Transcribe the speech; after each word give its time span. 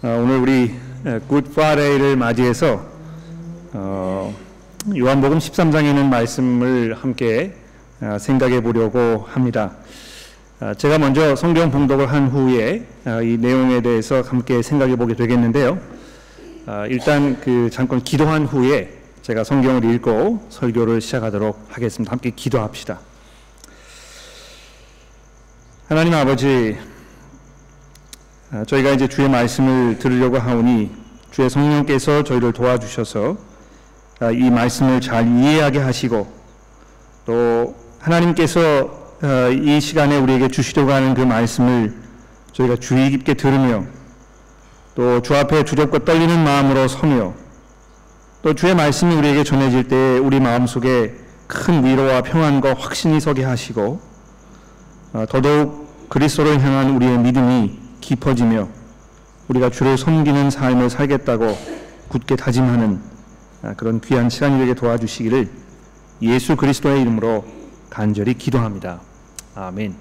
어, 0.00 0.20
오늘 0.22 0.38
우리 0.38 0.74
Good 1.26 1.52
Friday를 1.52 2.16
맞이해서 2.16 2.86
어, 3.72 4.32
요한복음 4.96 5.38
13장에 5.38 5.86
있는 5.86 6.08
말씀을 6.08 6.94
함께 6.94 7.56
어, 8.00 8.16
생각해 8.20 8.60
보려고 8.60 9.26
합니다. 9.28 9.72
어, 10.60 10.72
제가 10.74 10.98
먼저 10.98 11.34
성경 11.34 11.72
봉독을 11.72 12.12
한 12.12 12.28
후에 12.28 12.86
어, 13.06 13.20
이 13.22 13.38
내용에 13.38 13.80
대해서 13.80 14.20
함께 14.20 14.62
생각해 14.62 14.94
보게 14.94 15.16
되겠는데요. 15.16 15.80
어, 16.66 16.84
일단 16.88 17.40
그 17.40 17.68
잠깐 17.72 18.00
기도한 18.00 18.46
후에 18.46 19.00
제가 19.22 19.42
성경을 19.42 19.84
읽고 19.94 20.46
설교를 20.48 21.00
시작하도록 21.00 21.70
하겠습니다. 21.70 22.12
함께 22.12 22.30
기도합시다. 22.30 23.00
하나님 25.88 26.14
아버지, 26.14 26.76
아, 26.78 26.97
저희가 28.66 28.92
이제 28.92 29.08
주의 29.08 29.28
말씀을 29.28 29.98
들으려고 29.98 30.38
하오니 30.38 30.90
주의 31.30 31.50
성령께서 31.50 32.22
저희를 32.24 32.52
도와주셔서 32.52 33.36
아, 34.20 34.30
이 34.30 34.50
말씀을 34.50 35.00
잘 35.00 35.28
이해하게 35.28 35.78
하시고 35.80 36.26
또 37.26 37.76
하나님께서 38.00 38.90
아, 39.20 39.48
이 39.48 39.80
시간에 39.80 40.16
우리에게 40.16 40.48
주시려고 40.48 40.92
하는 40.92 41.14
그 41.14 41.20
말씀을 41.20 41.94
저희가 42.52 42.76
주의 42.76 43.10
깊게 43.10 43.34
들으며 43.34 43.84
또 44.94 45.20
주 45.20 45.36
앞에 45.36 45.62
두렵고 45.64 46.00
떨리는 46.00 46.42
마음으로 46.42 46.88
서며 46.88 47.34
또 48.42 48.54
주의 48.54 48.74
말씀이 48.74 49.14
우리에게 49.14 49.44
전해질 49.44 49.88
때 49.88 50.18
우리 50.18 50.40
마음속에 50.40 51.14
큰 51.46 51.84
위로와 51.84 52.22
평안과 52.22 52.74
확신이 52.74 53.20
서게 53.20 53.44
하시고 53.44 54.00
더더욱 55.28 56.08
그리스도를 56.08 56.60
향한 56.62 56.90
우리의 56.96 57.18
믿음이 57.18 57.77
깊어지며 58.00 58.68
우리가 59.48 59.70
주를 59.70 59.96
섬기는 59.96 60.50
삶을 60.50 60.90
살겠다고 60.90 61.56
굳게 62.08 62.36
다짐하는 62.36 63.00
그런 63.76 64.00
귀한 64.00 64.30
시간이 64.30 64.58
되게 64.58 64.74
도와주시기를 64.74 65.48
예수 66.22 66.56
그리스도의 66.56 67.02
이름으로 67.02 67.44
간절히 67.90 68.34
기도합니다. 68.34 69.00
아멘. 69.54 69.94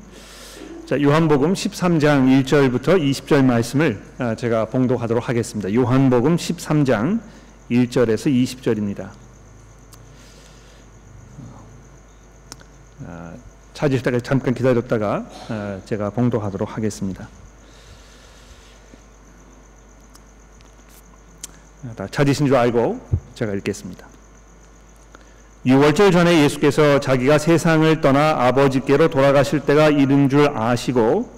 자, 0.86 1.02
요한복음 1.02 1.54
13장 1.54 2.44
1절부터 2.46 2.98
20절 2.98 3.44
말씀을 3.44 4.02
제가 4.38 4.66
봉독하도록 4.66 5.28
하겠습니다. 5.28 5.74
요한복음 5.74 6.38
13장 6.38 7.20
1절에서 7.70 8.32
20절입니다. 8.32 9.10
찾으실 13.74 14.04
때까지 14.04 14.24
잠깐 14.24 14.54
기다렸다가 14.54 15.26
제가 15.86 16.10
봉독하도록 16.12 16.76
하겠습니다. 16.76 17.28
다 21.96 22.08
찾으신 22.10 22.48
줄 22.48 22.56
알고 22.56 23.00
제가 23.36 23.54
읽겠습니다. 23.54 24.08
6월절 25.66 26.12
전에 26.12 26.44
예수께서 26.44 27.00
자기가 27.00 27.38
세상을 27.38 28.02
떠나 28.02 28.46
아버지께로 28.48 29.10
돌아가실 29.10 29.62
때가 29.62 29.90
이른 29.90 30.30
줄 30.30 30.50
아시고 30.56 31.30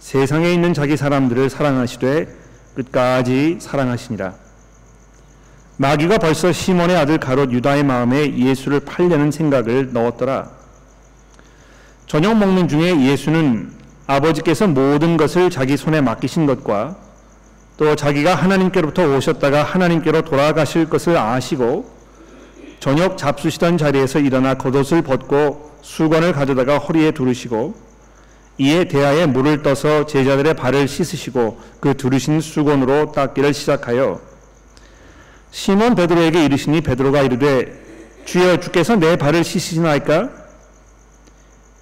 세상에 0.00 0.52
있는 0.52 0.74
자기 0.74 0.96
사람들을 0.96 1.48
사랑하시되 1.48 2.26
끝까지 2.74 3.58
사랑하시니라. 3.60 4.34
마귀가 5.76 6.18
벌써 6.18 6.52
시몬의 6.52 6.96
아들 6.96 7.18
가롯 7.18 7.52
유다의 7.52 7.84
마음에 7.84 8.36
예수를 8.36 8.80
팔려는 8.80 9.30
생각을 9.30 9.92
넣었더라. 9.92 10.50
저녁 12.06 12.36
먹는 12.36 12.68
중에 12.68 13.00
예수는 13.00 13.72
아버지께서 14.06 14.66
모든 14.66 15.16
것을 15.16 15.50
자기 15.50 15.76
손에 15.76 16.00
맡기신 16.00 16.46
것과 16.46 16.96
또 17.76 17.96
자기가 17.96 18.34
하나님께로부터 18.34 19.06
오셨다가 19.16 19.62
하나님께로 19.62 20.22
돌아가실 20.22 20.88
것을 20.88 21.16
아시고 21.16 21.90
저녁 22.80 23.16
잡수시던 23.16 23.78
자리에서 23.78 24.18
일어나 24.18 24.54
겉옷을 24.54 25.02
벗고 25.02 25.70
수건을 25.82 26.32
가져다가 26.32 26.78
허리에 26.78 27.12
두르시고 27.12 27.74
이에 28.58 28.84
대하에 28.84 29.26
물을 29.26 29.62
떠서 29.62 30.06
제자들의 30.06 30.54
발을 30.54 30.86
씻으시고 30.86 31.60
그 31.80 31.96
두르신 31.96 32.40
수건으로 32.40 33.12
닦기를 33.12 33.54
시작하여 33.54 34.20
시몬 35.50 35.94
베드로에게 35.94 36.44
이르시니 36.44 36.80
베드로가 36.82 37.22
이르되 37.22 37.80
주여 38.24 38.58
주께서 38.60 38.96
내 38.96 39.16
발을 39.16 39.44
씻으시나이까? 39.44 40.30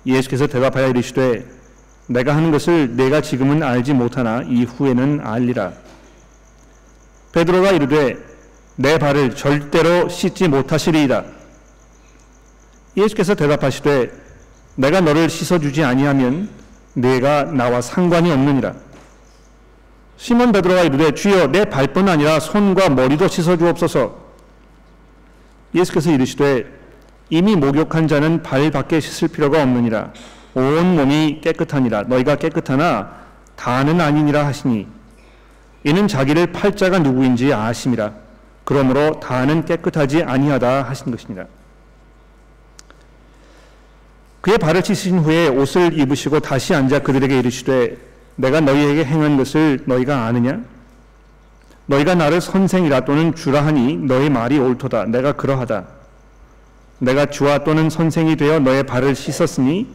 예수께서 0.06 0.46
대답하여 0.46 0.88
이르시되 0.88 1.59
내가 2.10 2.34
하는 2.34 2.50
것을 2.50 2.96
내가 2.96 3.20
지금은 3.20 3.62
알지 3.62 3.92
못하나 3.94 4.42
이후에는 4.42 5.20
알리라. 5.22 5.72
베드로가 7.30 7.70
이르되 7.70 8.16
내 8.74 8.98
발을 8.98 9.36
절대로 9.36 10.08
씻지 10.08 10.48
못하시리이다. 10.48 11.24
예수께서 12.96 13.36
대답하시되 13.36 14.10
내가 14.74 15.00
너를 15.00 15.30
씻어주지 15.30 15.84
아니하면 15.84 16.48
내가 16.94 17.44
나와 17.44 17.80
상관이 17.80 18.32
없느니라. 18.32 18.74
시몬 20.16 20.50
베드로가 20.50 20.82
이르되 20.82 21.14
주여 21.14 21.46
내 21.52 21.64
발뿐 21.64 22.08
아니라 22.08 22.40
손과 22.40 22.88
머리도 22.88 23.28
씻어주옵소서. 23.28 24.18
예수께서 25.76 26.10
이르시되 26.10 26.66
이미 27.28 27.54
목욕한 27.54 28.08
자는 28.08 28.42
발 28.42 28.72
밖에 28.72 28.98
씻을 28.98 29.28
필요가 29.28 29.62
없느니라. 29.62 30.12
온 30.54 30.96
몸이 30.96 31.40
깨끗하니라. 31.42 32.02
너희가 32.02 32.36
깨끗하나 32.36 33.12
다는 33.56 34.00
아니니라 34.00 34.46
하시니. 34.46 34.86
이는 35.84 36.08
자기를 36.08 36.52
팔자가 36.52 36.98
누구인지 36.98 37.52
아심이라. 37.52 38.12
그러므로 38.64 39.20
다는 39.20 39.64
깨끗하지 39.64 40.22
아니하다 40.22 40.82
하신 40.82 41.10
것이니라. 41.10 41.46
그의 44.40 44.58
발을 44.58 44.82
씻으신 44.82 45.18
후에 45.18 45.48
옷을 45.48 45.98
입으시고 45.98 46.40
다시 46.40 46.74
앉아 46.74 47.00
그들에게 47.00 47.38
이르시되 47.38 47.96
내가 48.36 48.60
너희에게 48.60 49.04
행한 49.04 49.36
것을 49.36 49.80
너희가 49.84 50.24
아느냐? 50.24 50.60
너희가 51.86 52.14
나를 52.14 52.40
선생이라 52.40 53.00
또는 53.04 53.34
주라 53.34 53.66
하니 53.66 53.96
너희 53.96 54.30
말이 54.30 54.58
옳도다. 54.58 55.06
내가 55.06 55.32
그러하다. 55.32 55.84
내가 57.00 57.26
주와 57.26 57.58
또는 57.64 57.90
선생이 57.90 58.36
되어 58.36 58.60
너의 58.60 58.84
발을 58.84 59.14
씻었으니 59.14 59.88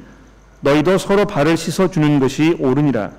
너희도 0.62 0.98
서로 0.98 1.26
발을 1.26 1.58
씻어 1.58 1.90
주는 1.90 2.20
것이 2.20 2.58
옳으니라. 2.60 3.12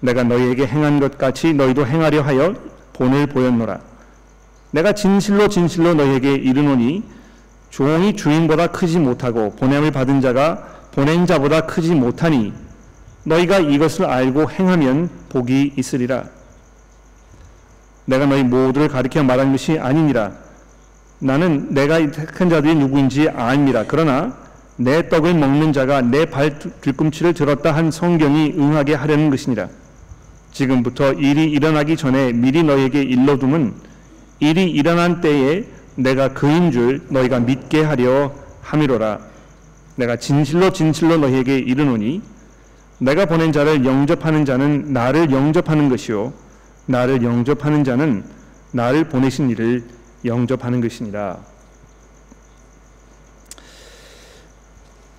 내가 0.00 0.22
너희에게 0.24 0.66
행한 0.66 1.00
것 1.00 1.18
같이 1.18 1.52
너희도 1.52 1.86
행하려 1.86 2.22
하여 2.22 2.54
본을 2.92 3.26
보였노라. 3.26 3.80
내가 4.70 4.92
진실로 4.92 5.48
진실로 5.48 5.94
너희에게 5.94 6.34
이르노니 6.34 7.02
종이 7.70 8.16
주인보다 8.16 8.68
크지 8.68 8.98
못하고 8.98 9.54
보냄을 9.56 9.90
받은 9.90 10.20
자가 10.20 10.66
보낸 10.92 11.26
자보다 11.26 11.62
크지 11.62 11.94
못하니 11.94 12.52
너희가 13.24 13.58
이것을 13.58 14.06
알고 14.06 14.50
행하면 14.50 15.10
복이 15.28 15.74
있으리라. 15.76 16.24
내가 18.04 18.26
너희 18.26 18.44
모두를 18.44 18.88
가리켜 18.88 19.22
말한 19.22 19.52
것이 19.52 19.78
아니니라. 19.78 20.32
나는 21.18 21.72
내가 21.74 21.98
택한 22.10 22.48
자들이 22.48 22.74
누구인지 22.76 23.28
아닙니다. 23.30 23.84
그러나 23.86 24.36
내 24.76 25.08
떡을 25.08 25.34
먹는 25.34 25.72
자가 25.72 26.02
내 26.02 26.26
발 26.26 26.58
뒤꿈치를 26.58 27.32
들었다 27.32 27.74
한 27.74 27.90
성경이 27.90 28.54
응하게 28.58 28.94
하려는 28.94 29.30
것이니라. 29.30 29.68
지금부터 30.52 31.12
일이 31.14 31.44
일어나기 31.44 31.96
전에 31.96 32.32
미리 32.32 32.62
너에게 32.62 33.02
일러둠은 33.02 33.74
일이 34.40 34.70
일어난 34.70 35.20
때에 35.20 35.64
내가 35.94 36.34
그인 36.34 36.70
줄 36.72 37.02
너희가 37.08 37.40
믿게 37.40 37.82
하려 37.82 38.34
함이로라. 38.62 39.18
내가 39.96 40.16
진실로 40.16 40.70
진실로 40.72 41.16
너희에게 41.16 41.58
이르노니 41.58 42.20
내가 42.98 43.24
보낸 43.24 43.52
자를 43.52 43.84
영접하는 43.84 44.44
자는 44.44 44.92
나를 44.92 45.30
영접하는 45.30 45.88
것이요 45.88 46.32
나를 46.86 47.22
영접하는 47.22 47.84
자는 47.84 48.24
나를 48.72 49.04
보내신 49.04 49.48
이를 49.48 49.84
영접하는 50.24 50.80
것이니라. 50.82 51.38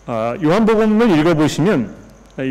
요한복음을 0.10 1.20
읽어보시면 1.20 1.94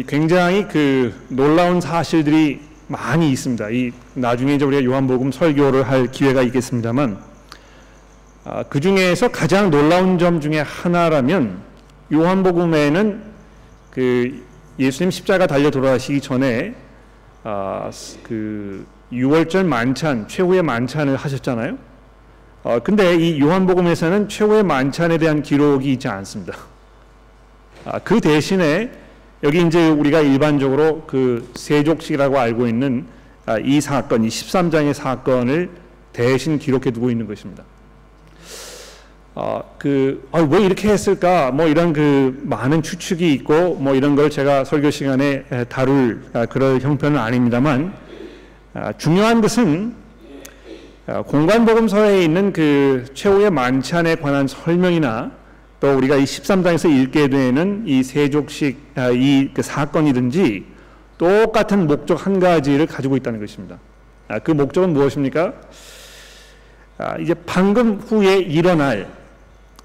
굉장히 0.07 0.69
그 0.69 1.15
놀라운 1.29 1.81
사실들이 1.81 2.61
많이 2.87 3.31
있습니다. 3.31 3.71
이 3.71 3.93
나중에 4.15 4.55
이제 4.55 4.65
우리가 4.65 4.85
요한복음 4.85 5.33
설교를 5.33 5.89
할 5.89 6.11
기회가 6.11 6.43
있겠습니다만 6.43 7.19
아, 8.45 8.63
그 8.69 8.79
중에서 8.79 9.29
가장 9.29 9.71
놀라운 9.71 10.19
점 10.19 10.41
중에 10.41 10.61
하나라면 10.61 11.63
요한복음에는 12.13 13.23
그 13.91 14.45
예수님 14.79 15.11
십자가 15.11 15.47
달려 15.47 15.71
돌아가시기 15.71 16.21
전에 16.21 16.75
아, 17.43 17.91
그 18.23 18.87
6월절 19.13 19.65
만찬 19.65 20.29
최후의 20.29 20.63
만찬을 20.63 21.17
하셨잖아요. 21.17 21.79
어, 22.65 22.79
근데 22.81 23.17
이 23.17 23.41
요한복음에서는 23.41 24.29
최후의 24.29 24.63
만찬에 24.63 25.19
대한 25.19 25.43
기록이 25.43 25.93
있지 25.93 26.07
않습니다. 26.09 26.57
아, 27.89 28.01
그 28.01 28.21
대신에 28.21 28.91
여기 29.45 29.65
이제 29.65 29.89
우리가 29.89 30.21
일반적으로 30.21 31.05
그 31.07 31.49
세족식이라고 31.55 32.37
알고 32.37 32.67
있는 32.67 33.07
아, 33.47 33.59
이 33.59 33.81
사건, 33.81 34.25
이 34.25 34.29
13장의 34.29 34.93
사건을 34.93 35.71
대신 36.13 36.59
기록해 36.59 36.91
두고 36.91 37.11
있는 37.11 37.29
것입니다. 37.29 37.63
어, 39.37 39.63
그, 39.79 40.29
아, 40.33 40.41
왜 40.41 40.63
이렇게 40.65 40.89
했을까? 40.89 41.53
뭐 41.53 41.69
이런 41.69 41.93
그 41.93 42.43
많은 42.43 42.83
추측이 42.83 43.33
있고 43.35 43.77
뭐 43.77 43.95
이런 43.95 44.17
걸 44.17 44.31
제가 44.31 44.65
설교 44.65 44.91
시간에 44.91 45.45
다룰 45.69 46.25
아, 46.33 46.45
그럴 46.47 46.81
형편은 46.81 47.17
아닙니다만 47.17 47.95
아, 48.75 48.93
중요한 48.95 49.41
것은 49.41 49.95
아, 51.07 51.23
공관복음서에 51.23 52.25
있는 52.25 52.53
그 52.53 53.05
최후의 53.15 53.51
만찬에 53.51 54.17
관한 54.17 54.49
설명이나 54.49 55.31
또 55.81 55.97
우리가 55.97 56.17
이 56.17 56.25
13장에서 56.25 56.91
읽게 56.91 57.29
되는 57.29 57.85
이 57.87 58.03
세족식 58.03 58.79
아, 58.95 59.11
이그 59.11 59.63
사건이든지 59.63 60.65
똑같은 61.19 61.87
목적 61.87 62.27
한 62.27 62.41
가지를 62.41 62.87
가지고 62.87 63.17
있다는 63.17 63.41
것입니다. 63.41 63.79
아, 64.29 64.39
그 64.39 64.51
목적은 64.51 64.93
무엇입니까? 64.93 65.53
아, 66.99 67.19
이제 67.19 67.35
방금 67.47 67.99
후에 67.99 68.39
일어날 68.39 69.09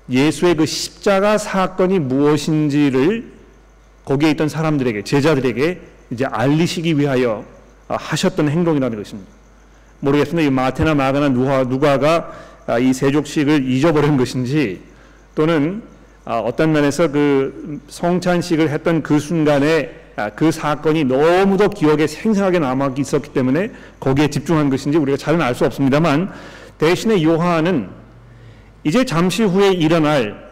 예수의 0.10 0.56
그 0.56 0.66
십자가 0.66 1.38
사건이 1.38 2.00
무엇인지를 2.00 3.32
거기에 4.06 4.32
있던 4.32 4.50
사람들에게 4.50 5.04
제자들에게 5.04 5.82
이제 6.12 6.26
알리시기 6.26 6.98
위하여 6.98 7.46
아, 7.88 7.96
하셨던 7.98 8.50
행동이라는 8.50 8.98
것입니다. 8.98 9.30
모르겠습니다. 10.00 10.48
이 10.48 10.50
마테나 10.50 10.96
마가나 10.96 11.30
누가 11.30 11.64
누가가 11.64 12.32
아, 12.66 12.80
이 12.80 12.94
세족식을 12.94 13.70
잊어버린 13.70 14.18
것인지 14.18 14.82
또는 15.36 15.84
아, 16.26 16.38
어떤 16.40 16.72
면에서 16.72 17.12
그 17.12 17.80
성찬식을 17.88 18.70
했던 18.70 19.02
그 19.02 19.20
순간에 19.20 20.02
그 20.36 20.52
사건이 20.52 21.06
너무도 21.06 21.70
기억에 21.70 22.06
생생하게 22.06 22.60
남아 22.60 22.94
있었기 22.98 23.34
때문에 23.34 23.72
거기에 24.00 24.28
집중한 24.28 24.70
것인지 24.70 24.98
우리가 24.98 25.18
잘은 25.18 25.42
알 25.42 25.56
수 25.56 25.66
없습니다만 25.66 26.32
대신에 26.78 27.24
요한은 27.24 27.90
이제 28.84 29.06
잠시 29.06 29.44
후에 29.44 29.72
일어날 29.72 30.52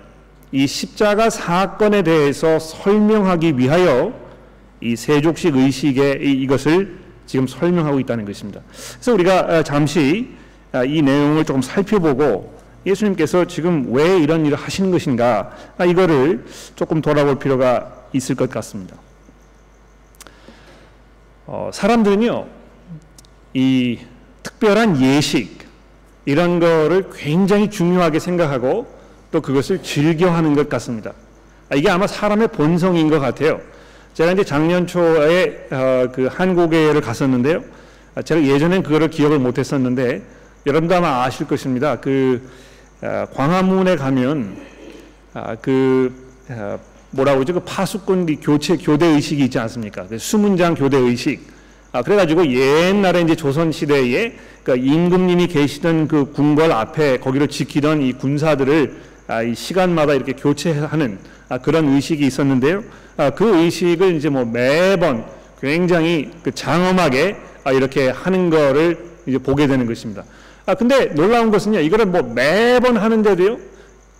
이 0.52 0.66
십자가 0.66 1.30
사건에 1.30 2.02
대해서 2.02 2.58
설명하기 2.58 3.58
위하여 3.58 4.14
이 4.82 4.96
세족식 4.96 5.56
의식의 5.56 6.20
이것을 6.42 6.98
지금 7.26 7.46
설명하고 7.46 8.00
있다는 8.00 8.26
것입니다. 8.26 8.62
그래서 8.94 9.14
우리가 9.14 9.40
아, 9.40 9.64
잠시 9.64 10.30
아, 10.72 10.84
이 10.84 11.02
내용을 11.02 11.46
조금 11.46 11.62
살펴보고 11.62 12.59
예수님께서 12.86 13.46
지금 13.46 13.94
왜 13.94 14.18
이런 14.18 14.46
일을 14.46 14.58
하시는 14.58 14.92
것인가 14.92 15.52
아, 15.78 15.86
이거를 15.86 16.46
조금 16.76 17.02
돌아볼 17.02 17.40
필요가 17.40 18.06
있을 18.14 18.36
것 18.36 18.50
같습니다. 18.50 18.96
어, 21.46 21.70
사람들은요 21.74 22.48
이 23.54 24.00
특별한 24.44 25.02
예식 25.02 25.60
이런 26.26 26.60
거를 26.60 27.10
굉장히 27.14 27.70
중요하게 27.70 28.20
생각하고 28.20 28.88
또 29.32 29.42
그것을 29.42 29.84
즐겨하는 29.84 30.56
것 30.56 30.70
같습니다. 30.70 31.14
아, 31.70 31.76
이게 31.76 31.90
아마 31.90 32.08
사람의 32.08 32.50
본성인 32.50 33.10
것 33.10 33.20
같아요. 33.20 33.62
제가 34.14 34.32
이제 34.32 34.44
작년 34.44 34.88
초에 34.88 35.68
어, 35.72 36.08
그 36.12 36.28
한국에를 36.32 37.02
갔었는데요. 37.02 37.64
아, 38.16 38.22
제가 38.22 38.44
예전엔 38.44 38.84
그거를 38.84 39.10
기억을 39.10 39.40
못했었는데 39.40 40.22
여러분도 40.66 40.96
아마 40.96 41.24
아실 41.24 41.48
것입니다. 41.48 42.00
그 42.00 42.42
어, 42.44 42.69
광화문에 43.02 43.96
가면 43.96 44.58
아, 45.34 45.56
그 45.62 46.14
어, 46.50 46.80
뭐라고 47.12 47.40
그러죠? 47.40 47.54
그 47.54 47.60
파수꾼 47.62 48.26
교체 48.42 48.78
교대 48.78 49.06
의식이 49.06 49.44
있지 49.46 49.60
않습니까? 49.60 50.08
그 50.08 50.18
수문장 50.18 50.76
교대 50.76 50.98
의식. 50.98 51.42
아, 51.92 52.04
그래가지고 52.04 52.46
옛날에 52.48 53.22
이제 53.22 53.36
조선 53.36 53.72
시대에 53.72 54.36
그러니까 54.64 54.94
임금님이 54.94 55.48
계시던 55.48 56.08
그 56.08 56.32
궁궐 56.32 56.72
앞에 56.72 57.20
거기를 57.20 57.48
지키던 57.48 58.02
이 58.02 58.14
군사들을 58.14 59.10
아, 59.28 59.42
이 59.44 59.56
시간마다 59.56 60.14
이렇게 60.14 60.34
교체하는 60.34 61.20
아, 61.48 61.58
그런 61.58 61.88
의식이 61.88 62.26
있었는데요. 62.26 62.84
아, 63.18 63.32
그 63.32 63.64
의식을 63.64 64.16
이제 64.16 64.30
뭐 64.30 64.46
매번 64.46 65.26
굉장히 65.62 66.32
그 66.44 66.54
장엄하게 66.54 67.38
아, 67.64 67.72
이렇게 67.72 68.10
하는 68.10 68.50
거를 68.50 68.98
이제 69.26 69.38
보게 69.38 69.68
되는 69.68 69.86
것입니다. 69.86 70.24
아, 70.70 70.76
근데 70.76 71.08
놀라운 71.16 71.50
것은요, 71.50 71.80
이거를 71.80 72.06
뭐 72.06 72.22
매번 72.22 72.96
하는데도요, 72.96 73.58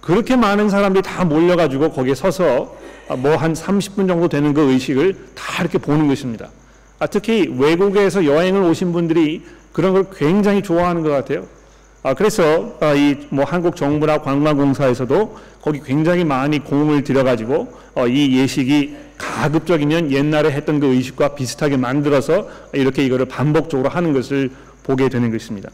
그렇게 0.02 0.36
많은 0.36 0.68
사람들이 0.68 1.04
다 1.04 1.24
몰려가지고 1.24 1.92
거기에 1.92 2.16
서서 2.16 2.76
아, 3.08 3.16
뭐한 3.16 3.54
30분 3.54 4.08
정도 4.08 4.28
되는 4.28 4.52
그 4.56 4.72
의식을 4.72 5.16
다 5.36 5.62
이렇게 5.62 5.78
보는 5.78 6.08
것입니다. 6.08 6.50
아, 6.98 7.06
특히 7.06 7.54
외국에서 7.56 8.26
여행을 8.26 8.64
오신 8.64 8.94
분들이 8.94 9.44
그런 9.74 9.94
걸 9.94 10.08
굉장히 10.12 10.64
좋아하는 10.64 11.04
것 11.04 11.10
같아요. 11.10 11.46
아, 12.02 12.16
그래서 12.16 12.76
아, 12.80 12.94
이뭐 12.94 13.44
한국 13.46 13.76
정부나 13.76 14.18
관광공사에서도 14.22 15.38
거기 15.62 15.82
굉장히 15.84 16.24
많이 16.24 16.58
공을 16.58 17.04
들여가지고 17.04 17.72
어, 17.94 18.08
이 18.08 18.40
예식이 18.40 18.96
가급적이면 19.20 20.12
옛날에 20.12 20.50
했던 20.50 20.80
그 20.80 20.88
의식과 20.88 21.36
비슷하게 21.36 21.78
만들어서 21.78 22.48
이렇게 22.74 23.06
이거를 23.06 23.28
반복적으로 23.28 23.90
하는 23.90 24.14
것을 24.14 24.50
보게 24.82 25.10
되는 25.10 25.32
것입니다. 25.32 25.70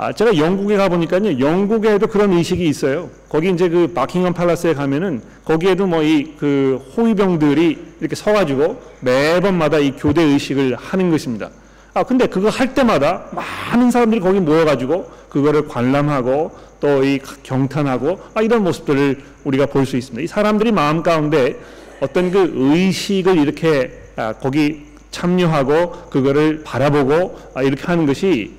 아, 0.00 0.12
제가 0.12 0.36
영국에 0.36 0.76
가보니까요, 0.76 1.40
영국에도 1.40 2.06
그런 2.06 2.32
의식이 2.32 2.64
있어요. 2.68 3.10
거기 3.28 3.50
이제 3.50 3.68
그 3.68 3.88
바킹엄 3.88 4.32
팔라스에 4.32 4.72
가면은 4.74 5.20
거기에도 5.44 5.88
뭐 5.88 6.02
이 6.04 6.36
그 6.38 6.80
호위병들이 6.96 7.78
이렇게 7.98 8.14
서가지고 8.14 8.80
매번마다 9.00 9.78
이 9.78 9.90
교대 9.96 10.22
의식을 10.22 10.76
하는 10.76 11.10
것입니다. 11.10 11.50
아, 11.94 12.04
근데 12.04 12.28
그거 12.28 12.48
할 12.48 12.74
때마다 12.74 13.24
많은 13.32 13.90
사람들이 13.90 14.20
거기 14.20 14.38
모여가지고 14.38 15.10
그거를 15.30 15.66
관람하고 15.66 16.52
또 16.80 17.02
이 17.02 17.18
경탄하고 17.42 18.20
아, 18.34 18.40
이런 18.40 18.62
모습들을 18.62 19.20
우리가 19.42 19.66
볼 19.66 19.84
수 19.84 19.96
있습니다. 19.96 20.22
이 20.22 20.28
사람들이 20.28 20.70
마음 20.70 21.02
가운데 21.02 21.58
어떤 22.00 22.30
그 22.30 22.52
의식을 22.54 23.36
이렇게 23.36 23.98
아, 24.14 24.32
거기 24.34 24.84
참여하고 25.10 26.10
그거를 26.10 26.62
바라보고 26.62 27.36
아, 27.54 27.62
이렇게 27.64 27.82
하는 27.82 28.06
것이 28.06 28.52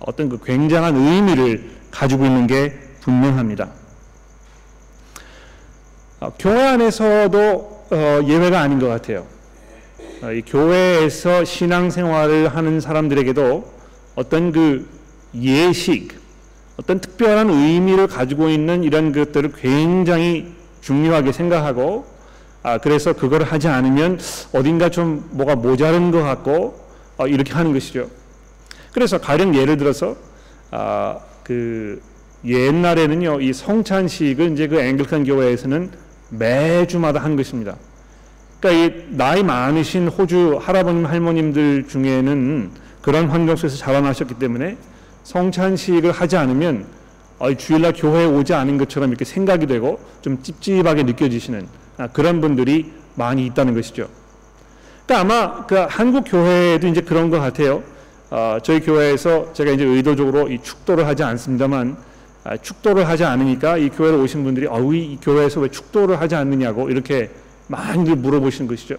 어떤 0.00 0.28
그 0.28 0.38
굉장한 0.42 0.96
의미를 0.96 1.70
가지고 1.90 2.24
있는 2.24 2.46
게 2.46 2.78
분명합니다. 3.00 3.68
아, 6.20 6.30
교회 6.38 6.62
안에서도 6.62 7.86
어, 7.90 8.20
예외가 8.26 8.60
아닌 8.60 8.78
것 8.78 8.88
같아요. 8.88 9.26
어, 10.22 10.32
이 10.32 10.42
교회에서 10.42 11.44
신앙생활을 11.44 12.54
하는 12.54 12.80
사람들에게도 12.80 13.72
어떤 14.16 14.52
그 14.52 14.86
예식, 15.34 16.18
어떤 16.76 17.00
특별한 17.00 17.50
의미를 17.50 18.06
가지고 18.06 18.48
있는 18.48 18.84
이런 18.84 19.12
것들을 19.12 19.52
굉장히 19.52 20.54
중요하게 20.80 21.32
생각하고 21.32 22.06
아, 22.62 22.78
그래서 22.78 23.14
그걸 23.14 23.42
하지 23.42 23.68
않으면 23.68 24.18
어딘가 24.52 24.90
좀 24.90 25.26
뭐가 25.30 25.56
모자른 25.56 26.10
것 26.10 26.22
같고 26.22 26.78
어, 27.16 27.26
이렇게 27.26 27.52
하는 27.52 27.72
것이죠. 27.72 28.08
그래서 28.92 29.18
가령 29.18 29.54
예를 29.54 29.76
들어서 29.76 30.16
아, 30.70 31.18
그 31.42 32.00
옛날에는요 32.44 33.40
이 33.40 33.52
성찬식을 33.52 34.52
이제 34.52 34.66
그 34.66 34.80
앵글칸 34.80 35.24
교회에서는 35.24 35.90
매주마다 36.30 37.20
한 37.20 37.36
것입니다. 37.36 37.76
그러니까 38.60 38.84
이 38.84 39.04
나이 39.10 39.42
많으신 39.42 40.08
호주 40.08 40.58
할아버님 40.62 41.06
할머님들 41.06 41.88
중에는 41.88 42.70
그런 43.00 43.28
환경 43.28 43.56
속에서 43.56 43.76
자라나셨기 43.76 44.34
때문에 44.34 44.76
성찬식을 45.24 46.12
하지 46.12 46.36
않으면 46.36 46.86
어, 47.38 47.54
주일날 47.54 47.94
교회에 47.94 48.26
오지 48.26 48.52
않은 48.52 48.76
것처럼 48.76 49.08
이렇게 49.08 49.24
생각이 49.24 49.66
되고 49.66 49.98
좀 50.20 50.42
찝찝하게 50.42 51.04
느껴지시는 51.04 51.66
아, 51.96 52.08
그런 52.08 52.40
분들이 52.40 52.92
많이 53.14 53.46
있다는 53.46 53.74
것이죠. 53.74 54.08
그러니까 55.06 55.20
아마 55.20 55.66
그 55.66 55.74
한국 55.88 56.24
교회에도 56.26 56.86
이제 56.86 57.00
그런 57.00 57.30
것 57.30 57.40
같아요. 57.40 57.82
어, 58.30 58.58
저희 58.62 58.80
교회에서 58.80 59.52
제가 59.52 59.72
이제 59.72 59.84
의도적으로 59.84 60.48
이 60.48 60.62
축도를 60.62 61.06
하지 61.06 61.24
않습니다만 61.24 61.96
아, 62.44 62.56
축도를 62.56 63.08
하지 63.08 63.24
않으니까 63.24 63.76
이 63.76 63.90
교회로 63.90 64.22
오신 64.22 64.44
분들이 64.44 64.66
어우 64.66 64.94
이 64.94 65.18
교회에서 65.20 65.60
왜 65.60 65.68
축도를 65.68 66.20
하지 66.20 66.36
않느냐고 66.36 66.88
이렇게 66.88 67.30
많이 67.66 68.14
물어보시는 68.14 68.68
것이죠. 68.68 68.96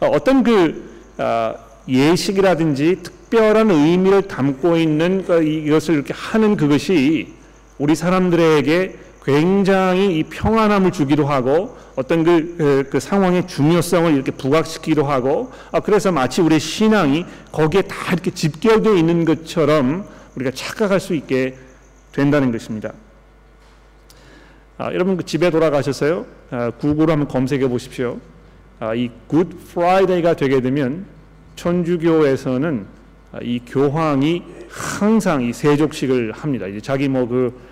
어, 0.00 0.06
어떤 0.08 0.42
그 0.42 0.90
어, 1.18 1.54
예식이라든지 1.88 3.02
특별한 3.02 3.70
의미를 3.70 4.22
담고 4.22 4.76
있는 4.76 5.24
그 5.24 5.42
이것을 5.42 5.94
이렇게 5.94 6.12
하는 6.12 6.56
그것이 6.56 7.32
우리 7.78 7.94
사람들에게 7.94 8.98
굉장히 9.24 10.18
이 10.18 10.24
평안함을 10.24 10.90
주기도 10.90 11.26
하고 11.26 11.76
어떤 11.94 12.24
그, 12.24 12.56
그, 12.56 12.88
그 12.90 13.00
상황의 13.00 13.46
중요성을 13.46 14.12
이렇게 14.12 14.32
부각시키기도 14.32 15.04
하고 15.04 15.52
아, 15.70 15.80
그래서 15.80 16.10
마치 16.10 16.40
우리 16.40 16.58
신앙이 16.58 17.24
거기에 17.52 17.82
다 17.82 18.12
이렇게 18.12 18.32
집결되어 18.32 18.94
있는 18.94 19.24
것처럼 19.24 20.04
우리가 20.34 20.50
착각할 20.52 20.98
수 20.98 21.14
있게 21.14 21.56
된다는 22.12 22.50
것입니다. 22.50 22.92
아, 24.78 24.92
여러분 24.92 25.16
그 25.16 25.24
집에 25.24 25.50
돌아가셨어요? 25.50 26.26
아, 26.50 26.70
구글로 26.70 27.12
한번 27.12 27.28
검색해 27.28 27.68
보십시오. 27.68 28.18
아, 28.80 28.94
이 28.94 29.10
Good 29.28 29.56
Friday가 29.70 30.34
되게 30.34 30.60
되면 30.60 31.06
천주교에서는 31.54 32.86
이 33.42 33.60
교황이 33.64 34.42
항상 34.68 35.42
이 35.42 35.52
세족식을 35.52 36.32
합니다. 36.32 36.66
이제 36.66 36.80
자기 36.80 37.08
뭐그 37.08 37.54
아, 37.56 37.71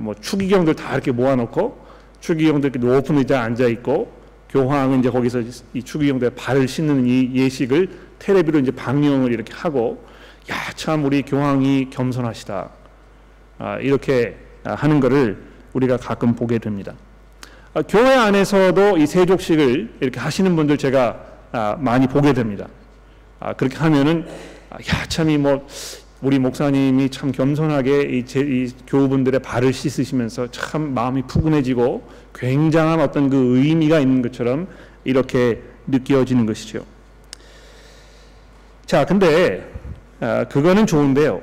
뭐 0.00 0.14
추기경들 0.14 0.74
다 0.74 0.92
이렇게 0.94 1.12
모아놓고 1.12 1.86
추기경들 2.20 2.70
이렇게 2.70 2.86
높은 2.86 3.18
의자에 3.18 3.38
앉아 3.38 3.66
있고 3.66 4.12
교황은 4.48 5.00
이제 5.00 5.10
거기서 5.10 5.42
이 5.74 5.82
추기경들 5.82 6.30
발을 6.30 6.66
씻는 6.68 7.06
이 7.06 7.30
예식을 7.34 7.88
테레비로 8.18 8.58
이제 8.60 8.70
방영을 8.70 9.32
이렇게 9.32 9.52
하고 9.52 10.04
야 10.50 10.66
참 10.76 11.04
우리 11.04 11.22
교황이 11.22 11.88
겸손하시다 11.90 12.70
아, 13.58 13.78
이렇게 13.78 14.36
하는 14.62 15.00
것을 15.00 15.42
우리가 15.72 15.96
가끔 15.96 16.34
보게 16.34 16.58
됩니다. 16.58 16.92
아, 17.74 17.82
교회 17.82 18.14
안에서도 18.14 18.98
이 18.98 19.06
세족식을 19.06 19.96
이렇게 20.00 20.20
하시는 20.20 20.54
분들 20.54 20.76
제가 20.76 21.24
아, 21.52 21.76
많이 21.80 22.06
보게 22.06 22.32
됩니다. 22.32 22.68
아, 23.40 23.54
그렇게 23.54 23.76
하면은 23.78 24.26
아, 24.70 24.76
야참이 24.76 25.38
뭐 25.38 25.66
우리 26.22 26.38
목사님이 26.38 27.10
참 27.10 27.30
겸손하게 27.30 28.02
이, 28.02 28.24
제, 28.24 28.40
이 28.40 28.70
교우분들의 28.86 29.40
발을 29.40 29.72
씻으시면서 29.72 30.50
참 30.50 30.94
마음이 30.94 31.22
푸근해지고 31.22 32.08
굉장한 32.34 33.00
어떤 33.00 33.28
그 33.28 33.58
의미가 33.58 34.00
있는 34.00 34.22
것처럼 34.22 34.66
이렇게 35.04 35.62
느껴지는 35.86 36.46
것이죠. 36.46 36.84
자, 38.86 39.04
근데 39.04 39.70
아, 40.20 40.44
그거는 40.44 40.86
좋은데요. 40.86 41.42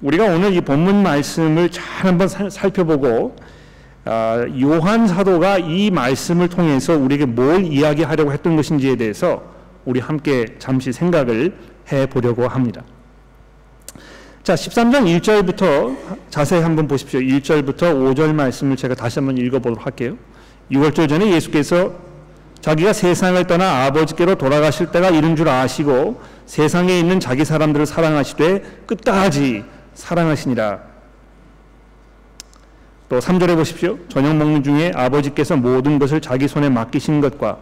우리가 0.00 0.24
오늘 0.24 0.54
이 0.54 0.60
본문 0.60 1.02
말씀을 1.02 1.70
잘 1.70 2.06
한번 2.06 2.26
살펴보고 2.26 3.36
아, 4.04 4.44
요한 4.60 5.06
사도가 5.06 5.58
이 5.58 5.90
말씀을 5.92 6.48
통해서 6.48 6.96
우리에게 6.96 7.26
뭘 7.26 7.64
이야기하려고 7.64 8.32
했던 8.32 8.56
것인지에 8.56 8.96
대해서 8.96 9.44
우리 9.84 10.00
함께 10.00 10.56
잠시 10.58 10.92
생각을 10.92 11.54
해 11.92 12.06
보려고 12.06 12.48
합니다. 12.48 12.82
자, 14.50 14.56
13장 14.56 15.04
1절부터 15.20 15.96
자세히 16.28 16.60
한번 16.60 16.88
보십시오. 16.88 17.20
1절부터 17.20 17.82
5절 17.82 18.34
말씀을 18.34 18.74
제가 18.74 18.96
다시 18.96 19.20
한번 19.20 19.38
읽어보도록 19.38 19.86
할게요. 19.86 20.16
6월절 20.72 21.08
전에 21.08 21.30
예수께서 21.30 21.92
자기가 22.60 22.92
세상을 22.92 23.46
떠나 23.46 23.84
아버지께로 23.84 24.34
돌아가실 24.34 24.90
때가 24.90 25.10
이른 25.10 25.36
줄 25.36 25.48
아시고 25.48 26.20
세상에 26.46 26.98
있는 26.98 27.20
자기 27.20 27.44
사람들을 27.44 27.86
사랑하시되 27.86 28.82
끝까지 28.86 29.62
사랑하시니라. 29.94 30.80
또 33.08 33.20
3절에 33.20 33.54
보십시오. 33.54 34.00
저녁 34.08 34.34
먹는 34.34 34.64
중에 34.64 34.90
아버지께서 34.96 35.56
모든 35.56 36.00
것을 36.00 36.20
자기 36.20 36.48
손에 36.48 36.68
맡기신 36.70 37.20
것과 37.20 37.58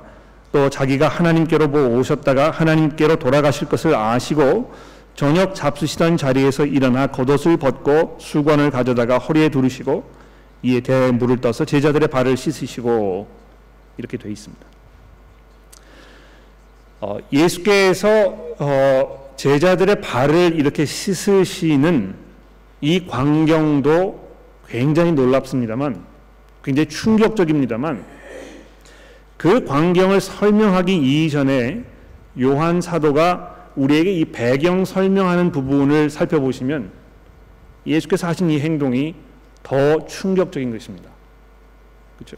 또 0.53 0.71
자기가 0.71 1.09
하나님께로 1.09 1.67
오셨다가 1.99 2.51
하나님께로 2.51 3.17
돌아가실 3.17 3.69
것을 3.69 3.95
아시고 3.95 4.73
저녁 5.19 5.53
잡수시던 5.53 6.17
자리에서 6.17 6.65
일어나 6.65 7.09
겉옷을 7.09 7.57
벗고 7.57 8.17
수건을 8.21 8.71
가져다가 8.71 9.19
허리에 9.19 9.49
두르시고 9.49 10.09
이에 10.63 10.79
대에 10.79 11.11
물을 11.11 11.41
떠서 11.41 11.65
제자들의 11.65 12.07
발을 12.07 12.37
씻으시고 12.37 13.27
이렇게 13.97 14.17
되어 14.17 14.31
있습니다. 14.31 14.65
어, 17.01 17.19
예수께서 17.33 18.37
어, 18.61 19.33
제자들의 19.35 20.03
발을 20.03 20.55
이렇게 20.55 20.85
씻으시는 20.85 22.15
이 22.81 23.05
광경도 23.09 24.29
굉장히 24.69 25.11
놀랍습니다만 25.11 26.01
굉장히 26.63 26.89
충격적입니다만 26.89 28.05
그 29.37 29.65
광경을 29.65 30.21
설명하기 30.21 31.25
이전에 31.25 31.83
요한 32.41 32.81
사도가 32.81 33.58
우리에게 33.79 34.13
이 34.13 34.25
배경 34.25 34.85
설명하는 34.85 35.53
부분을 35.53 36.11
살펴보시면 36.11 36.91
예수께서 37.87 38.27
하신 38.27 38.51
이 38.51 38.59
행동이 38.59 39.15
더 39.63 40.05
충격적인 40.07 40.73
것입니다. 40.73 41.09
그렇죠? 42.17 42.37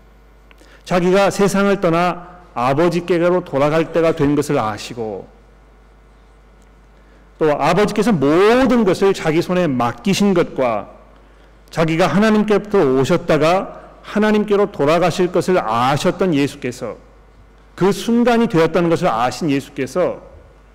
자기가 0.84 1.30
세상을 1.30 1.80
떠나 1.80 2.40
아버지께로 2.52 3.44
돌아갈 3.44 3.92
때가 3.92 4.16
된 4.16 4.34
것을 4.34 4.58
아시고 4.58 5.26
또 7.38 7.52
아버지께서 7.52 8.12
모든 8.12 8.84
것을 8.84 9.14
자기 9.14 9.40
손에 9.40 9.66
맡기신 9.66 10.34
것과 10.34 10.90
자기가 11.70 12.06
하나님께부터 12.06 12.96
오셨다가 12.96 13.80
하나님께로 14.02 14.72
돌아가실 14.72 15.32
것을 15.32 15.58
아셨던 15.58 16.34
예수께서 16.34 16.96
그 17.74 17.92
순간이 17.92 18.48
되었다는 18.48 18.90
것을 18.90 19.08
아신 19.08 19.50
예수께서 19.50 20.29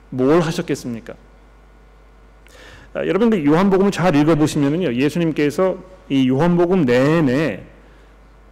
뭘 0.09 0.41
하셨겠습니까? 0.41 1.13
아, 2.93 2.99
여러분 3.05 3.29
그 3.29 3.45
요한복음을 3.45 3.91
잘 3.91 4.15
읽어보시면요 4.15 4.93
예수님께서 4.95 5.77
이 6.09 6.29
요한복음 6.29 6.85
내내 6.85 7.63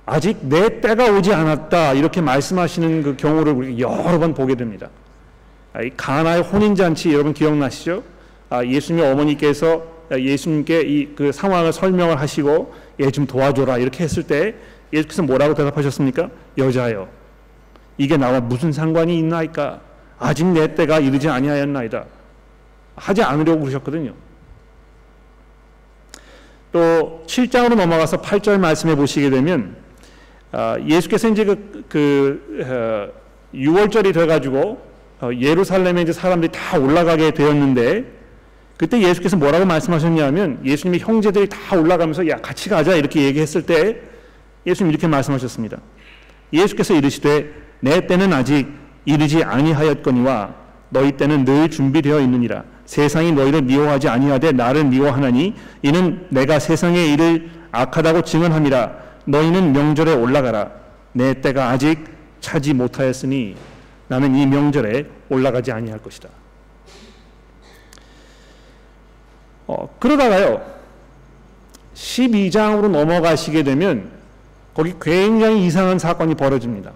아직 0.06 0.38
내 0.42 0.82
때가 0.82 1.12
오지 1.12 1.34
않았다 1.34 1.94
이렇게 1.94 2.20
말씀하시는 2.20 3.04
그 3.04 3.16
경우를 3.16 3.80
여러 3.80 4.20
번 4.20 4.34
보게 4.34 4.56
됩니다. 4.56 4.90
아, 5.72 5.82
이 5.82 5.90
가나의 5.96 6.42
혼인 6.44 6.76
잔치 6.76 7.14
여러분 7.14 7.34
기억나시죠? 7.34 8.04
아, 8.50 8.66
예수님의 8.66 9.12
어머니께서 9.12 9.84
예수님께 10.12 10.82
이 10.82 11.16
그 11.16 11.32
상황을 11.32 11.72
설명을 11.74 12.20
하시고 12.20 12.74
얘 13.00 13.10
좀 13.10 13.26
도와줘라 13.26 13.78
이렇게 13.78 14.04
했을 14.04 14.24
때 14.24 14.56
예수께서 14.92 15.24
뭐라고 15.24 15.54
대답하셨습니까? 15.56 16.30
여자여 16.58 17.08
이게 17.98 18.18
나와 18.18 18.40
무슨 18.42 18.72
상관이 18.72 19.18
있나이까 19.18 19.80
아직 20.24 20.46
내 20.46 20.74
때가 20.74 21.00
이르지 21.00 21.28
아니하였나이다. 21.28 22.06
하지 22.96 23.22
않으려고 23.22 23.60
그러셨거든요. 23.60 24.14
또 26.72 27.24
7장으로 27.28 27.76
넘어가서 27.76 28.22
8절 28.22 28.58
말씀해 28.58 28.96
보시게 28.96 29.30
되면 29.30 29.76
아, 30.54 30.78
예수께서 30.88 31.28
이제 31.28 31.44
그, 31.44 31.86
그 31.90 33.14
6월절이 33.54 34.10
어, 34.10 34.12
돼가지고 34.14 34.82
어, 35.20 35.30
예루살렘에 35.38 36.02
이제 36.02 36.14
사람들이 36.14 36.52
다 36.54 36.80
올라가게 36.80 37.32
되었는데 37.32 38.06
그때 38.78 39.02
예수께서 39.02 39.36
뭐라고 39.36 39.66
말씀하셨냐면 39.66 40.62
예수님의 40.66 41.02
형제들이 41.02 41.50
다 41.50 41.78
올라가면서 41.78 42.28
야 42.30 42.38
같이 42.38 42.70
가자. 42.70 42.96
이렇게 42.96 43.24
얘기했을 43.24 43.66
때 43.66 44.00
예수님 44.66 44.90
이렇게 44.90 45.06
말씀하셨습니다. 45.08 45.80
예수께서 46.54 46.94
이르시되 46.94 47.52
내 47.82 48.08
때는 48.08 48.32
아직 48.32 48.83
이르지 49.06 49.44
아니하였거니와 49.44 50.54
너희 50.90 51.12
때는 51.14 51.46
늘 51.46 51.70
준비되어 51.70 52.20
있느니라. 52.22 52.64
세상이 52.86 53.32
너희를 53.32 53.62
미워하지 53.64 54.10
아니하되 54.10 54.52
나를 54.52 54.86
미워하나니 54.86 55.56
이는 55.82 56.28
내가 56.30 56.60
세상의 56.60 57.14
일을 57.14 57.50
악하다고 57.72 58.22
증언함이라. 58.24 58.92
너희는 59.26 59.74
명절에 59.74 60.14
올라가라. 60.14 60.72
내 61.14 61.42
때가 61.42 61.70
아직 61.70 62.06
차지 62.42 62.74
못하였으니 62.74 63.56
나는 64.08 64.36
이 64.36 64.46
명절에 64.46 65.06
올라가지 65.30 65.72
아니할 65.72 66.00
것이다. 66.00 66.30
어, 69.66 69.96
그러다가요. 70.00 70.62
12장으로 71.96 72.90
넘어가시게 72.90 73.64
되면 73.64 74.12
거기 74.74 74.94
굉장히 75.02 75.66
이상한 75.66 76.00
사건이 76.00 76.36
벌어집니다. 76.36 76.92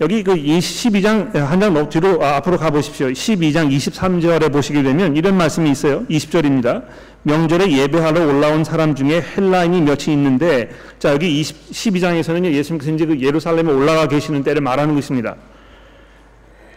여기 0.00 0.22
그 0.22 0.34
12장 0.34 1.34
한 1.34 1.58
장 1.58 1.88
뒤로 1.88 2.22
아, 2.24 2.36
앞으로 2.36 2.56
가 2.56 2.70
보십시오. 2.70 3.08
12장 3.08 3.74
23절에 3.74 4.52
보시게 4.52 4.82
되면 4.84 5.16
이런 5.16 5.36
말씀이 5.36 5.70
있어요. 5.70 6.04
20절입니다. 6.06 6.84
명절에 7.24 7.70
예배하러 7.72 8.26
올라온 8.26 8.62
사람 8.62 8.94
중에 8.94 9.20
헬라인이 9.36 9.80
몇이 9.82 10.04
있는데 10.08 10.70
자 11.00 11.12
여기 11.12 11.40
20, 11.40 11.70
12장에서는 11.72 12.44
예수님께서 12.44 12.92
이제 12.92 13.06
그 13.06 13.20
예루살렘에 13.20 13.72
올라가 13.72 14.06
계시는 14.06 14.44
때를 14.44 14.62
말하는 14.62 14.94
것입니다. 14.94 15.34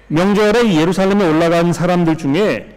명절에 0.08 0.74
예루살렘에 0.74 1.24
올라간 1.30 1.74
사람들 1.74 2.18
중에 2.18 2.76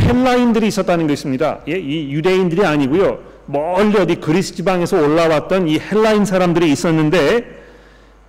헬라인들이 0.00 0.66
있었다는 0.66 1.06
것입니다. 1.06 1.60
예, 1.68 1.78
이 1.78 2.12
유대인들이 2.12 2.66
아니고요. 2.66 3.20
멀리 3.46 3.96
어디 3.96 4.16
그리스 4.16 4.56
지방에서 4.56 5.00
올라왔던 5.00 5.68
이 5.68 5.78
헬라인 5.78 6.24
사람들이 6.24 6.70
있었는데 6.72 7.62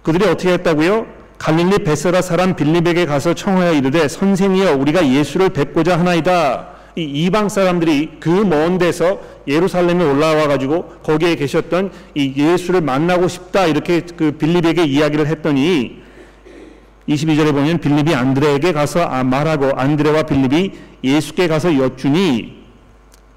그들이 0.03 0.25
어떻게 0.25 0.53
했다고요? 0.53 1.14
갈릴리 1.37 1.79
베세라 1.79 2.21
사람 2.21 2.55
빌립에게 2.55 3.05
가서 3.05 3.33
청하여 3.33 3.73
이르되 3.73 4.07
선생이여 4.07 4.75
우리가 4.77 5.07
예수를 5.07 5.49
뵙고자 5.49 5.99
하나이다. 5.99 6.69
이 6.97 7.03
이방 7.03 7.49
사람들이 7.49 8.19
그 8.21 8.29
먼 8.45 8.77
데서 8.77 9.19
예루살렘에 9.47 10.03
올라와 10.03 10.47
가지고 10.47 10.85
거기에 11.03 11.35
계셨던 11.35 11.91
이 12.15 12.33
예수를 12.37 12.81
만나고 12.81 13.27
싶다 13.27 13.65
이렇게 13.65 14.01
그 14.01 14.31
빌립에게 14.31 14.85
이야기를 14.85 15.27
했더니 15.27 16.01
22절에 17.09 17.51
보면 17.51 17.79
빌립이 17.79 18.15
안드레에게 18.15 18.71
가서 18.71 19.01
아, 19.03 19.23
말하고 19.23 19.71
안드레와 19.75 20.23
빌립이 20.23 20.71
예수께 21.03 21.47
가서 21.47 21.77
여쭈니 21.77 22.63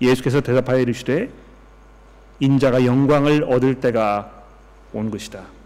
예수께서 0.01 0.41
대답하여 0.41 0.79
이르시되 0.81 1.29
인자가 2.41 2.85
영광을 2.85 3.45
얻을 3.45 3.75
때가 3.75 4.31
온 4.93 5.11
것이다. 5.11 5.58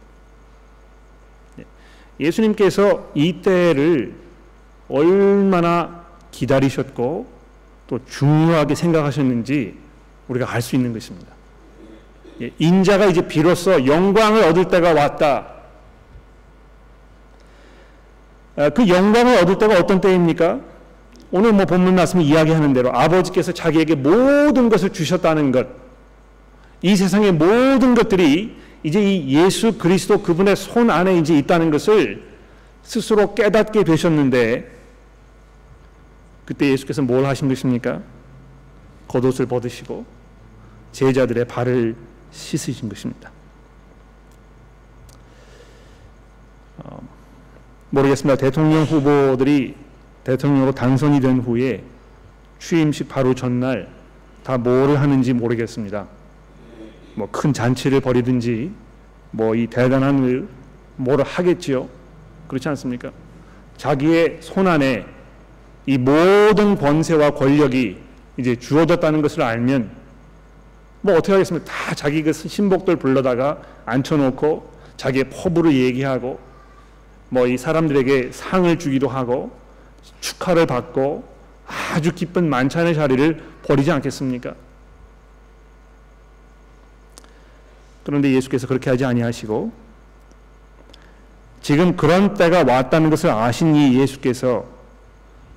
네. 2.22 2.26
예수님께서 2.26 3.10
이 3.14 3.42
때를 3.42 4.14
얼마나 4.88 6.04
기다리셨고 6.30 7.26
또 7.88 8.00
중요하게 8.08 8.74
생각하셨는지 8.74 9.74
우리가 10.28 10.50
알 10.50 10.62
수 10.62 10.76
있는 10.76 10.92
것입니다. 10.92 11.32
예, 12.40 12.50
인자가 12.58 13.06
이제 13.06 13.26
비로소 13.26 13.84
영광을 13.86 14.44
얻을 14.44 14.68
때가 14.68 14.92
왔다. 14.92 15.48
아, 18.56 18.70
그 18.70 18.88
영광을 18.88 19.36
얻을 19.38 19.58
때가 19.58 19.78
어떤 19.78 20.00
때입니까? 20.00 20.60
오늘 21.30 21.52
뭐 21.52 21.64
본문 21.64 21.94
말씀이 21.94 22.24
이야기하는 22.24 22.72
대로 22.74 22.94
아버지께서 22.94 23.52
자기에게 23.52 23.94
모든 23.94 24.68
것을 24.68 24.90
주셨다는 24.90 25.50
것, 25.50 25.66
이 26.82 26.94
세상의 26.94 27.32
모든 27.32 27.94
것들이 27.94 28.56
이제 28.82 29.00
이 29.00 29.36
예수 29.36 29.78
그리스도 29.78 30.22
그분의 30.22 30.56
손 30.56 30.90
안에 30.90 31.18
이제 31.18 31.36
있다는 31.38 31.70
것을 31.70 32.22
스스로 32.82 33.34
깨닫게 33.34 33.84
되셨는데 33.84 34.70
그때 36.44 36.70
예수께서 36.70 37.02
뭘 37.02 37.24
하신 37.24 37.48
것입니까? 37.48 38.02
겉옷을 39.08 39.46
벗으시고 39.46 40.04
제자들의 40.92 41.46
발을 41.46 41.94
씻으신 42.32 42.88
것입니다. 42.88 43.30
어, 46.78 47.00
모르겠습니다. 47.90 48.36
대통령 48.36 48.82
후보들이 48.84 49.76
대통령으로 50.24 50.72
당선이 50.72 51.20
된 51.20 51.40
후에 51.40 51.84
취임식 52.58 53.08
바로 53.08 53.34
전날 53.34 53.88
다 54.42 54.58
뭐를 54.58 55.00
하는지 55.00 55.32
모르겠습니다. 55.32 56.06
뭐 57.14 57.28
큰 57.30 57.52
잔치를 57.52 58.00
벌이든지 58.00 58.70
뭐 59.32 59.54
이 59.54 59.66
대단한 59.66 60.48
뭐를 60.96 61.24
하겠지요. 61.24 61.88
그렇지 62.48 62.68
않습니까? 62.70 63.10
자기의 63.76 64.38
손 64.40 64.66
안에 64.66 65.06
이 65.86 65.98
모든 65.98 66.76
권세와 66.76 67.30
권력이 67.32 67.98
이제 68.36 68.56
주어졌다는 68.56 69.22
것을 69.22 69.42
알면 69.42 69.90
뭐 71.00 71.14
어떻게 71.14 71.32
하겠습니까? 71.32 71.70
다 71.70 71.94
자기 71.94 72.22
그 72.22 72.32
신복들 72.32 72.96
불러다가 72.96 73.60
앉혀놓고 73.86 74.70
자기의 74.96 75.24
포부를 75.30 75.72
얘기하고 75.74 76.38
뭐 77.30 77.46
이 77.48 77.56
사람들에게 77.56 78.30
상을 78.32 78.78
주기도 78.78 79.08
하고 79.08 79.50
축하를 80.20 80.66
받고 80.66 81.24
아주 81.66 82.12
기쁜 82.14 82.48
만찬의 82.50 82.94
자리를 82.94 83.42
벌이지 83.66 83.90
않겠습니까? 83.90 84.54
그런데 88.04 88.32
예수께서 88.32 88.66
그렇게 88.66 88.90
하지 88.90 89.04
아니하시고 89.04 89.72
지금 91.60 91.96
그런 91.96 92.34
때가 92.34 92.64
왔다는 92.64 93.10
것을 93.10 93.30
아신 93.30 93.74
이 93.76 93.98
예수께서 93.98 94.64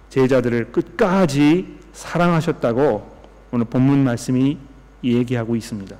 제자들을 0.09 0.71
끝까지 0.71 1.77
사랑하셨다고 1.93 3.15
오늘 3.51 3.65
본문 3.65 4.03
말씀이 4.03 4.57
얘기하고 5.03 5.55
있습니다. 5.55 5.95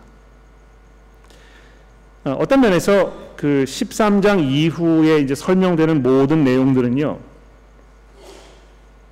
어, 2.25 2.31
어떤 2.39 2.61
면에서 2.61 3.13
그 3.35 3.65
13장 3.67 4.41
이후에 4.41 5.19
이제 5.19 5.35
설명되는 5.35 6.01
모든 6.01 6.43
내용들은요. 6.43 7.19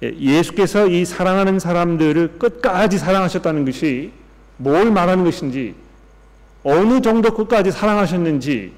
예, 0.04 0.14
예수께서 0.18 0.88
이 0.88 1.06
사랑하는 1.06 1.60
사람들을 1.60 2.40
끝까지 2.40 2.98
사랑하셨다는 2.98 3.66
것이 3.66 4.12
뭘 4.58 4.92
말하는 4.92 5.24
것인지 5.24 5.76
어느 6.64 7.02
정도 7.02 7.34
끝까지 7.34 7.72
사랑하셨는지 7.72 8.74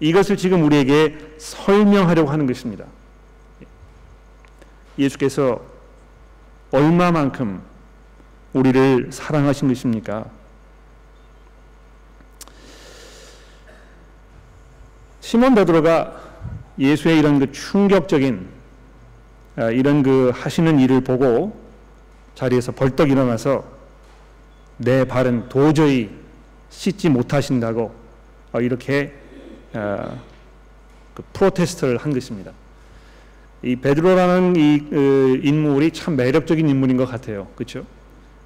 이것을 0.00 0.36
지금 0.36 0.64
우리에게 0.64 1.18
설명하려고 1.38 2.30
하는 2.30 2.46
것입니다. 2.46 2.84
예수께서 4.98 5.60
얼마만큼 6.70 7.60
우리를 8.52 9.08
사랑하신 9.10 9.68
것입니까? 9.68 10.26
시몬 15.20 15.54
베드로가 15.54 16.20
예수의 16.78 17.18
이런 17.18 17.38
그 17.38 17.52
충격적인 17.52 18.48
아, 19.56 19.70
이런 19.70 20.02
그 20.02 20.30
하시는 20.34 20.78
일을 20.78 21.02
보고 21.02 21.58
자리에서 22.34 22.72
벌떡 22.72 23.10
일어나서 23.10 23.64
내 24.76 25.04
발은 25.04 25.48
도저히 25.48 26.10
씻지 26.78 27.08
못하신다고 27.08 27.92
아, 28.52 28.60
이렇게 28.60 29.12
아, 29.72 30.12
그 31.12 31.24
프로테스트를 31.32 31.96
한 31.98 32.12
것입니다. 32.12 32.52
이 33.64 33.74
베드로라는 33.74 34.54
이그 34.54 35.40
인물이 35.42 35.90
참 35.90 36.14
매력적인 36.14 36.68
인물인 36.68 36.96
것 36.96 37.06
같아요. 37.10 37.48
그렇죠? 37.56 37.84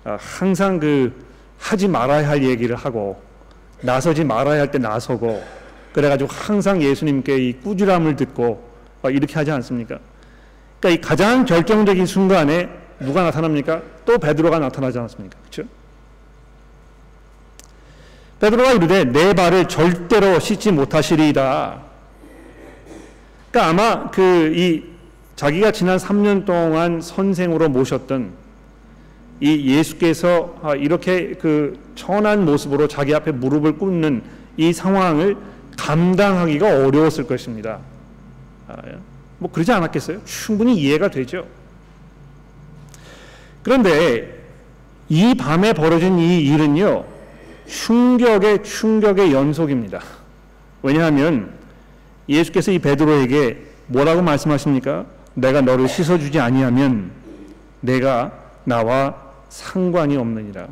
항상 0.05 0.81
그 0.81 1.13
하지 1.59 1.87
말아야 1.87 2.27
할 2.27 2.43
얘기를 2.43 2.75
하고 2.75 3.23
나서지 3.83 4.25
말아야 4.25 4.61
할 4.61 4.71
때 4.71 4.79
나서고 4.79 5.45
그래가지고 5.93 6.31
항상 6.33 6.83
예수님께 6.83 7.37
이 7.37 7.53
꾸지람을 7.61 8.17
듣고 8.17 8.67
이렇게 9.11 9.35
하지 9.35 9.51
않습니까? 9.51 9.99
그러니까 10.81 10.89
이 10.89 11.07
가장 11.07 11.45
결정적인 11.45 12.07
순간에 12.07 12.71
누가 12.99 13.23
나타납니까? 13.25 13.83
또 14.07 14.17
베드로가 14.17 14.59
나타나지 14.59 14.99
않습니까? 14.99 15.39
그렇죠? 15.41 15.69
베드로가 18.43 18.73
이르되 18.73 19.05
내 19.05 19.35
발을 19.35 19.69
절대로 19.69 20.41
씻지 20.41 20.73
못하시리이다. 20.73 21.81
그러니까 23.53 23.71
아마 23.71 24.11
그 24.11 24.53
이 24.55 24.93
자기가 25.37 25.73
지난 25.73 25.97
3년 25.97 26.45
동안 26.45 27.01
선생으로 27.01 27.69
모셨던 27.69 28.33
이 29.41 29.77
예수께서 29.77 30.57
아, 30.63 30.75
이렇게 30.75 31.35
그 31.35 31.79
천한 31.95 32.45
모습으로 32.45 32.87
자기 32.87 33.15
앞에 33.15 33.33
무릎을 33.33 33.79
꿇는 33.79 34.23
이 34.57 34.73
상황을 34.73 35.37
감당하기가 35.77 36.85
어려웠을 36.85 37.27
것입니다. 37.27 37.79
아, 38.69 38.77
예. 38.87 38.99
뭐 39.39 39.51
그러지 39.51 39.73
않았겠어요? 39.73 40.25
충분히 40.25 40.77
이해가 40.77 41.11
되죠. 41.11 41.47
그런데 43.63 44.45
이 45.09 45.35
밤에 45.35 45.73
벌어진 45.73 46.19
이 46.19 46.41
일은요, 46.43 47.05
충격의 47.73 48.63
충격의 48.63 49.33
연속입니다. 49.33 50.03
왜냐하면 50.83 51.55
예수께서 52.29 52.71
이 52.71 52.79
베드로에게 52.79 53.63
뭐라고 53.87 54.21
말씀하십니까? 54.21 55.07
내가 55.33 55.63
너를 55.63 55.89
씻어주지 55.89 56.39
아니하면 56.39 57.11
내가 57.81 58.31
나와 58.65 59.15
상관이 59.49 60.19
없느니라. 60.19 60.69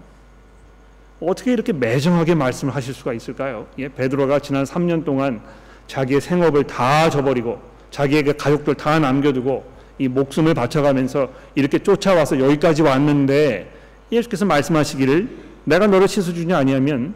어떻게 1.21 1.53
이렇게 1.53 1.73
매정하게 1.73 2.35
말씀을 2.35 2.75
하실 2.75 2.93
수가 2.93 3.15
있을까요? 3.15 3.67
예, 3.79 3.89
베드로가 3.89 4.39
지난 4.41 4.65
3년 4.65 5.05
동안 5.05 5.41
자기의 5.87 6.21
생업을 6.21 6.65
다 6.65 7.09
저버리고 7.09 7.61
자기의 7.91 8.25
그 8.25 8.37
가족들 8.37 8.75
다 8.75 8.99
남겨두고 8.99 9.65
이 9.99 10.09
목숨을 10.09 10.53
바쳐가면서 10.53 11.31
이렇게 11.55 11.79
쫓아와서 11.79 12.39
여기까지 12.39 12.83
왔는데 12.83 13.73
예수께서 14.13 14.45
말씀하시기를 14.45 15.50
내가 15.71 15.87
너를 15.87 16.09
씻어주냐 16.09 16.59
아니하면 16.59 17.15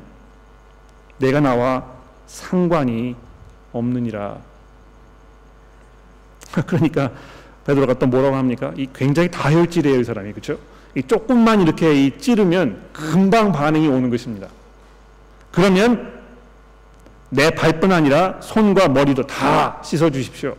내가 1.18 1.40
나와 1.40 1.84
상관이 2.28 3.16
없느니라. 3.72 4.38
그러니까 6.66 7.10
베드로가 7.66 7.94
또 7.94 8.06
뭐라고 8.06 8.36
합니까? 8.36 8.72
이 8.76 8.86
굉장히 8.94 9.28
다혈질이에요, 9.28 9.98
이 9.98 10.04
사람이 10.04 10.32
그렇죠? 10.32 10.58
이 10.94 11.02
조금만 11.02 11.62
이렇게 11.62 12.06
이 12.06 12.16
찌르면 12.16 12.80
금방 12.92 13.50
반응이 13.50 13.88
오는 13.88 14.08
것입니다. 14.08 14.46
그러면 15.50 16.12
내 17.30 17.50
발뿐 17.50 17.90
아니라 17.90 18.40
손과 18.40 18.86
머리도 18.86 19.26
다 19.26 19.82
씻어 19.82 20.10
주십시오. 20.10 20.56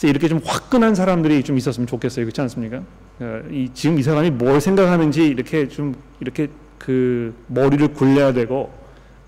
그래서 0.00 0.08
이렇게 0.08 0.28
좀 0.28 0.40
화끈한 0.42 0.94
사람들이 0.94 1.42
좀 1.42 1.58
있었으면 1.58 1.86
좋겠어요. 1.86 2.24
그렇지 2.24 2.40
않습니까? 2.40 2.80
어, 3.20 3.42
이, 3.50 3.68
지금 3.74 3.98
이 3.98 4.02
사람이 4.02 4.30
뭘 4.30 4.58
생각하는지 4.58 5.26
이렇게 5.26 5.68
좀 5.68 5.94
이렇게 6.20 6.48
그 6.78 7.34
머리를 7.48 7.86
굴려야 7.92 8.32
되고 8.32 8.72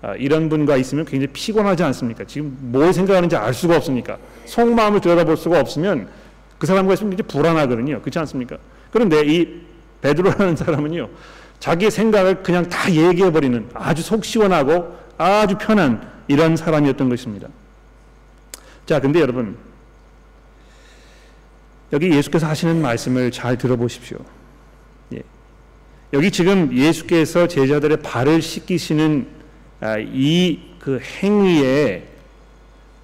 아, 0.01 0.15
이런 0.15 0.49
분과 0.49 0.77
있으면 0.77 1.05
굉장히 1.05 1.31
피곤하지 1.31 1.83
않습니까? 1.83 2.23
지금 2.23 2.57
뭘 2.59 2.91
생각하는지 2.91 3.35
알 3.35 3.53
수가 3.53 3.77
없으니까 3.77 4.17
속마음을 4.45 4.99
들여다볼 4.99 5.37
수가 5.37 5.59
없으면 5.59 6.07
그 6.57 6.65
사람과 6.65 6.95
있으면 6.95 7.13
이제 7.13 7.21
불안하거든요. 7.21 8.01
그렇지 8.01 8.17
않습니까? 8.17 8.57
그런데 8.91 9.23
이 9.25 9.61
베드로라는 10.01 10.55
사람은요, 10.55 11.07
자기의 11.59 11.91
생각을 11.91 12.41
그냥 12.41 12.67
다 12.67 12.91
얘기해 12.91 13.31
버리는 13.31 13.69
아주 13.75 14.01
속 14.01 14.25
시원하고 14.25 14.97
아주 15.19 15.55
편한 15.59 16.01
이런 16.27 16.55
사람이었던 16.55 17.09
것입니다. 17.09 17.47
자, 18.87 18.99
근데 18.99 19.21
여러분, 19.21 19.55
여기 21.93 22.09
예수께서 22.11 22.47
하시는 22.47 22.81
말씀을 22.81 23.31
잘 23.31 23.55
들어보십시오. 23.55 24.17
예. 25.13 25.21
여기 26.11 26.31
지금 26.31 26.75
예수께서 26.75 27.47
제자들의 27.47 28.01
발을 28.01 28.41
씻기시는 28.41 29.27
아, 29.79 29.97
이그 29.99 30.99
행위의 30.99 32.07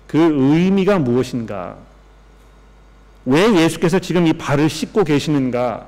그 0.08 0.18
의미가 0.18 0.98
무엇인가? 0.98 1.78
왜 3.26 3.54
예수께서 3.64 4.00
지금 4.00 4.26
이 4.26 4.34
발을 4.34 4.70
씻고 4.70 5.04
계시는가? 5.04 5.88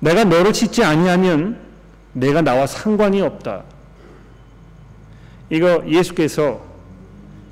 내가 0.00 0.24
너를 0.24 0.54
씻지 0.54 0.82
아니하면 0.82 1.58
내가 2.14 2.40
나와 2.40 2.66
상관이 2.66 3.20
없다. 3.20 3.64
이거 5.50 5.84
예수께서 5.86 6.64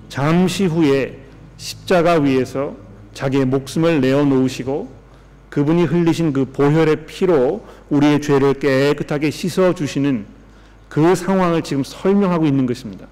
잠시 0.09 0.65
후에 0.65 1.19
십자가 1.59 2.15
위에서 2.15 2.84
자기의 3.15 3.47
목숨을 3.47 4.01
내어 4.01 4.25
놓으시고 4.25 5.05
그분이 5.49 5.85
흘리신 5.85 6.33
그 6.33 6.47
보혈의 6.47 7.07
피로 7.07 7.65
우리의 7.89 8.21
죄를 8.21 8.55
깨끗하게 8.55 9.31
씻어 9.31 9.75
주시는 9.75 10.27
그 10.89 11.15
상황을 11.15 11.63
지금 11.63 11.85
설명하고 11.85 12.45
있는 12.47 12.67
것입니다. 12.67 13.07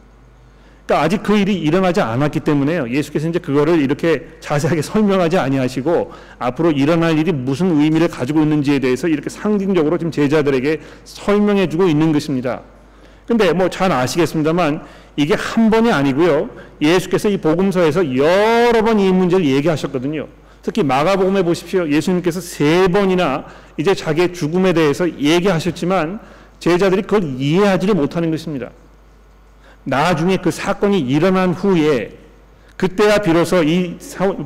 그러니까 0.85 1.05
아직 1.05 1.23
그 1.23 1.37
일이 1.37 1.55
일어나지 1.55 2.01
않았기 2.01 2.41
때문에요. 2.41 2.91
예수께서 2.91 3.29
이제 3.29 3.39
그거를 3.39 3.81
이렇게 3.81 4.29
자세하게 4.41 4.83
설명하지 4.83 5.39
아니하시고 5.39 6.13
앞으로 6.41 6.73
일어날 6.73 7.17
일이 7.17 7.31
무슨 7.33 7.81
의미를 7.81 8.09
가지고 8.09 8.43
있는지에 8.43 8.81
대해서 8.81 9.07
이렇게 9.07 9.31
상징적으로 9.31 9.97
지금 9.99 10.11
제자들에게 10.11 10.81
설명해 11.05 11.69
주고 11.69 11.87
있는 11.87 12.13
것입니다. 12.13 12.63
근데 13.27 13.53
뭐 13.53 13.69
잘 13.69 13.93
아시겠습니다만 13.93 14.83
이게 15.17 15.35
한 15.35 15.71
번이 15.71 15.93
아니고요. 15.93 16.49
예수께서 16.81 17.29
이 17.29 17.37
복음서에서 17.37 18.17
여러 18.17 18.83
번 18.83 18.99
이 18.99 19.13
문제를 19.13 19.45
얘기하셨거든요. 19.45 20.27
특히 20.63 20.83
마가복음에 20.83 21.43
보십시오. 21.43 21.89
예수님께서 21.89 22.41
세 22.41 22.89
번이나 22.89 23.45
이제 23.77 23.95
자기의 23.95 24.33
죽음에 24.33 24.73
대해서 24.73 25.09
얘기하셨지만 25.19 26.21
제자들이 26.61 27.03
그걸 27.03 27.25
이해하지를 27.25 27.95
못하는 27.95 28.31
것입니다. 28.31 28.71
나중에 29.85 30.37
그 30.37 30.51
사건이 30.51 31.01
일어난 31.01 31.53
후에 31.53 32.17
그때야 32.77 33.19
비로소 33.19 33.63
이 33.65 33.97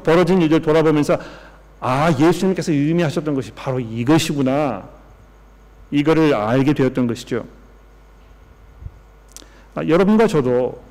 벌어진 0.02 0.40
일을 0.40 0.62
돌아보면서 0.62 1.18
아 1.80 2.10
예수님께서 2.18 2.72
의미하셨던 2.72 3.34
것이 3.34 3.50
바로 3.52 3.78
이것이구나 3.78 4.84
이거를 5.90 6.34
알게 6.34 6.72
되었던 6.72 7.06
것이죠. 7.06 7.44
아, 9.76 9.86
여러분과 9.86 10.26
저도 10.26 10.82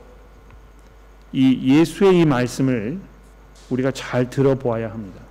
이 1.33 1.75
예수의 1.79 2.19
이 2.19 2.25
말씀을 2.25 2.99
우리가 3.71 3.89
잘 3.89 4.29
들어보아야 4.29 4.91
합니다. 4.91 5.21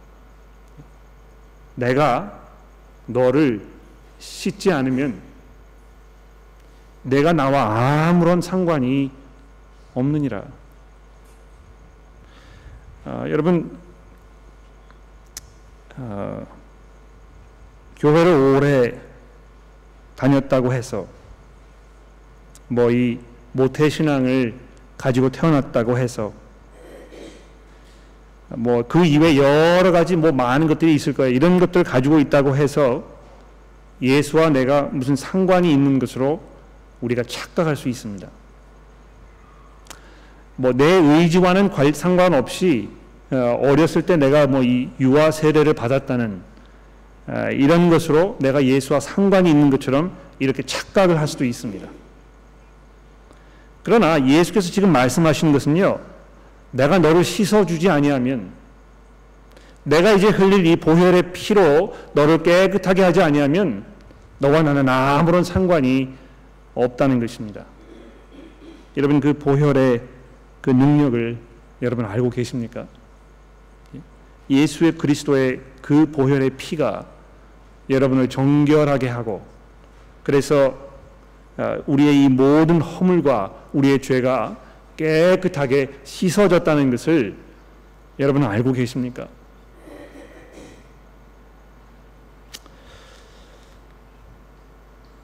내가 1.76 2.40
너를 3.06 3.64
씻지 4.18 4.72
않으면 4.72 5.20
내가 7.04 7.32
나와 7.32 8.08
아무런 8.08 8.40
상관이 8.40 9.12
없느니라. 9.94 10.42
아, 13.04 13.24
여러분 13.28 13.78
아, 15.96 16.44
교회를 18.00 18.32
오래 18.32 19.00
다녔다고 20.16 20.72
해서 20.72 21.06
뭐이 22.66 23.33
모태 23.54 23.88
신앙을 23.88 24.54
가지고 24.98 25.30
태어났다고 25.30 25.96
해서 25.96 26.32
뭐 28.48 28.82
그 28.86 29.04
이외 29.04 29.36
여러 29.36 29.90
가지 29.90 30.16
뭐 30.16 30.30
많은 30.32 30.66
것들이 30.68 30.94
있을 30.94 31.12
거예요. 31.14 31.32
이런 31.34 31.58
것들을 31.58 31.84
가지고 31.84 32.18
있다고 32.20 32.56
해서 32.56 33.04
예수와 34.02 34.50
내가 34.50 34.82
무슨 34.82 35.16
상관이 35.16 35.72
있는 35.72 35.98
것으로 35.98 36.40
우리가 37.00 37.22
착각할 37.22 37.76
수 37.76 37.88
있습니다. 37.88 38.28
뭐 40.56 40.72
내 40.72 40.84
의지와는 40.84 41.70
상관없이 41.94 42.88
어, 43.30 43.58
어렸을 43.62 44.02
때 44.02 44.16
내가 44.16 44.46
뭐 44.46 44.62
이 44.62 44.88
유아 45.00 45.30
세례를 45.30 45.74
받았다는 45.74 46.40
어, 47.28 47.48
이런 47.52 47.88
것으로 47.88 48.36
내가 48.40 48.64
예수와 48.64 49.00
상관이 49.00 49.50
있는 49.50 49.70
것처럼 49.70 50.12
이렇게 50.38 50.62
착각을 50.62 51.18
할 51.18 51.26
수도 51.26 51.44
있습니다. 51.44 51.88
그러나 53.84 54.26
예수께서 54.26 54.72
지금 54.72 54.90
말씀하시는 54.90 55.52
것은요. 55.52 56.00
내가 56.72 56.98
너를 56.98 57.22
씻어 57.22 57.64
주지 57.64 57.88
아니하면 57.88 58.50
내가 59.84 60.12
이제 60.12 60.28
흘릴 60.28 60.66
이 60.66 60.74
보혈의 60.74 61.32
피로 61.32 61.94
너를 62.14 62.42
깨끗하게 62.42 63.02
하지 63.02 63.22
아니하면 63.22 63.84
너와 64.38 64.62
나는 64.62 64.88
아무런 64.88 65.44
상관이 65.44 66.14
없다는 66.74 67.20
것입니다. 67.20 67.64
여러분 68.96 69.20
그 69.20 69.34
보혈의 69.34 70.02
그 70.60 70.70
능력을 70.70 71.36
여러분 71.82 72.06
알고 72.06 72.30
계십니까? 72.30 72.86
예수의 74.48 74.92
그리스도의 74.92 75.60
그 75.82 76.10
보혈의 76.10 76.50
피가 76.56 77.06
여러분을 77.90 78.28
정결하게 78.28 79.08
하고 79.08 79.44
그래서 80.22 80.74
아, 80.78 80.83
우리의 81.86 82.24
이 82.24 82.28
모든 82.28 82.80
허물과 82.80 83.52
우리의 83.72 84.02
죄가 84.02 84.56
깨끗하게 84.96 86.00
씻어졌다는 86.04 86.90
것을 86.90 87.36
여러분 88.18 88.44
알고 88.44 88.72
계십니까? 88.72 89.28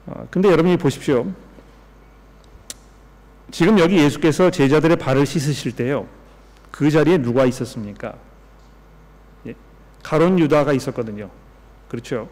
아, 0.07 0.25
근데 0.29 0.49
여러분이 0.49 0.77
보십시오. 0.77 1.31
지금 3.51 3.79
여기 3.79 3.97
예수께서 3.97 4.49
제자들의 4.49 4.97
발을 4.97 5.25
씻으실 5.25 5.75
때요. 5.75 6.07
그 6.71 6.89
자리에 6.89 7.17
누가 7.17 7.45
있었습니까? 7.45 8.13
예, 9.47 9.53
가론 10.03 10.39
유다가 10.39 10.73
있었거든요. 10.73 11.29
그렇죠? 11.89 12.29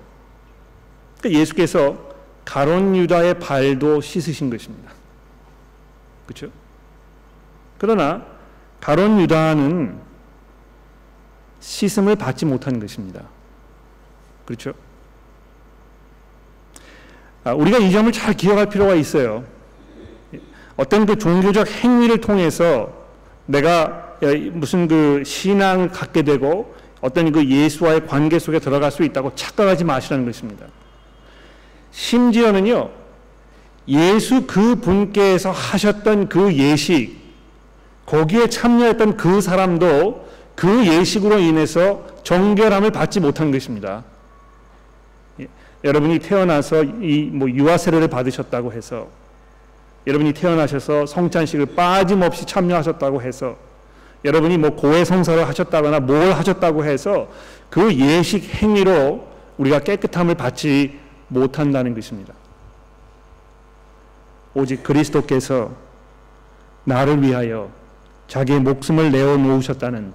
그러니까 1.20 1.40
예수께서 1.40 2.09
가론 2.50 2.96
유다의 2.96 3.38
발도 3.38 4.02
씻으신 4.02 4.50
것입니다. 4.50 4.92
그렇죠? 6.26 6.50
그러나 7.78 8.26
가론 8.82 9.22
유다는 9.22 10.00
씻음을 11.60 12.16
받지 12.16 12.48
못한 12.48 12.80
것입니다. 12.80 13.22
그렇죠? 14.46 14.74
아, 17.44 17.54
우리가 17.54 17.78
이 17.78 17.92
점을 17.92 18.12
잘 18.12 18.34
기억할 18.34 18.68
필요가 18.68 18.96
있어요. 18.96 19.44
어떤 20.76 21.06
그 21.06 21.20
종교적 21.20 21.68
행위를 21.70 22.20
통해서 22.20 22.92
내가 23.46 24.18
무슨 24.54 24.88
그 24.88 25.24
신앙을 25.24 25.90
갖게 25.90 26.24
되고 26.24 26.76
어떤 27.00 27.32
그 27.32 27.48
예수와의 27.48 28.08
관계 28.08 28.40
속에 28.40 28.58
들어갈 28.58 28.92
수 28.92 29.04
있다고 29.04 29.36
착각하지 29.36 29.84
마시라는 29.84 30.26
것입니다. 30.26 30.66
심지어는요, 31.92 32.90
예수 33.88 34.46
그 34.46 34.76
분께서 34.76 35.52
하셨던 35.52 36.30
그 36.30 36.54
예식, 36.54 37.18
거기에 38.06 38.48
참여했던 38.48 39.18
그 39.18 39.42
사람도 39.42 40.28
그 40.56 40.86
예식으로 40.86 41.40
인해서 41.40 42.06
정결함을 42.24 42.92
받지 42.92 43.20
못한 43.20 43.52
것입니다. 43.52 44.04
예, 45.40 45.48
여러분이 45.84 46.20
태어나서 46.20 46.84
이 46.84 47.30
뭐 47.32 47.50
유아 47.50 47.78
세례를 47.78 48.08
받으셨다고 48.08 48.74
해서 48.74 49.08
여러분이 50.08 50.34
태어나셔서 50.34 51.06
성찬식을 51.06 51.68
빠짐없이 51.76 52.46
참여하셨다고 52.46 53.22
해서 53.22 53.56
여러분이 54.26 54.58
뭐 54.58 54.72
고해 54.72 55.06
성사를 55.06 55.48
하셨다거나 55.48 56.00
뭘 56.02 56.34
하셨다고 56.34 56.84
해서 56.84 57.30
그 57.70 57.94
예식 57.94 58.44
행위로 58.56 59.28
우리가 59.58 59.80
깨끗함을 59.80 60.36
받지 60.36 60.98
못한다는 61.30 61.96
것입니다. 61.96 62.34
오직 64.54 64.84
그리스도께서 64.84 65.72
나를 66.84 67.22
위하여 67.22 67.72
자기의 68.28 68.60
목숨을 68.60 69.12
내어 69.12 69.38
놓으셨다는 69.38 70.14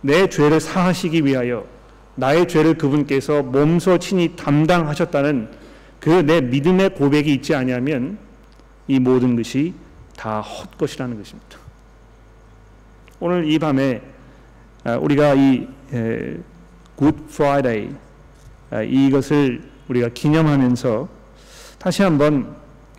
내 0.00 0.28
죄를 0.28 0.60
사하시기 0.60 1.24
위하여 1.24 1.64
나의 2.16 2.48
죄를 2.48 2.78
그분께서 2.78 3.42
몸소 3.42 3.98
친히 3.98 4.34
담당하셨다는 4.36 5.66
그 6.00 6.22
내 6.22 6.40
믿음의 6.40 6.94
고백이 6.94 7.32
있지 7.34 7.54
아니하면 7.54 8.18
이 8.86 9.00
모든 9.00 9.34
것이 9.34 9.74
다 10.16 10.40
헛것이라는 10.40 11.18
것입니다. 11.18 11.58
오늘 13.18 13.50
이 13.50 13.58
밤에 13.58 14.00
아, 14.84 14.96
우리가 14.96 15.34
이 15.34 15.66
Good 16.96 17.24
Friday 17.30 17.88
아, 17.88 17.90
이 17.90 17.94
것을 19.10 19.62
우리가 19.88 20.08
기념하면서 20.08 21.08
다시 21.78 22.02
한번 22.02 22.56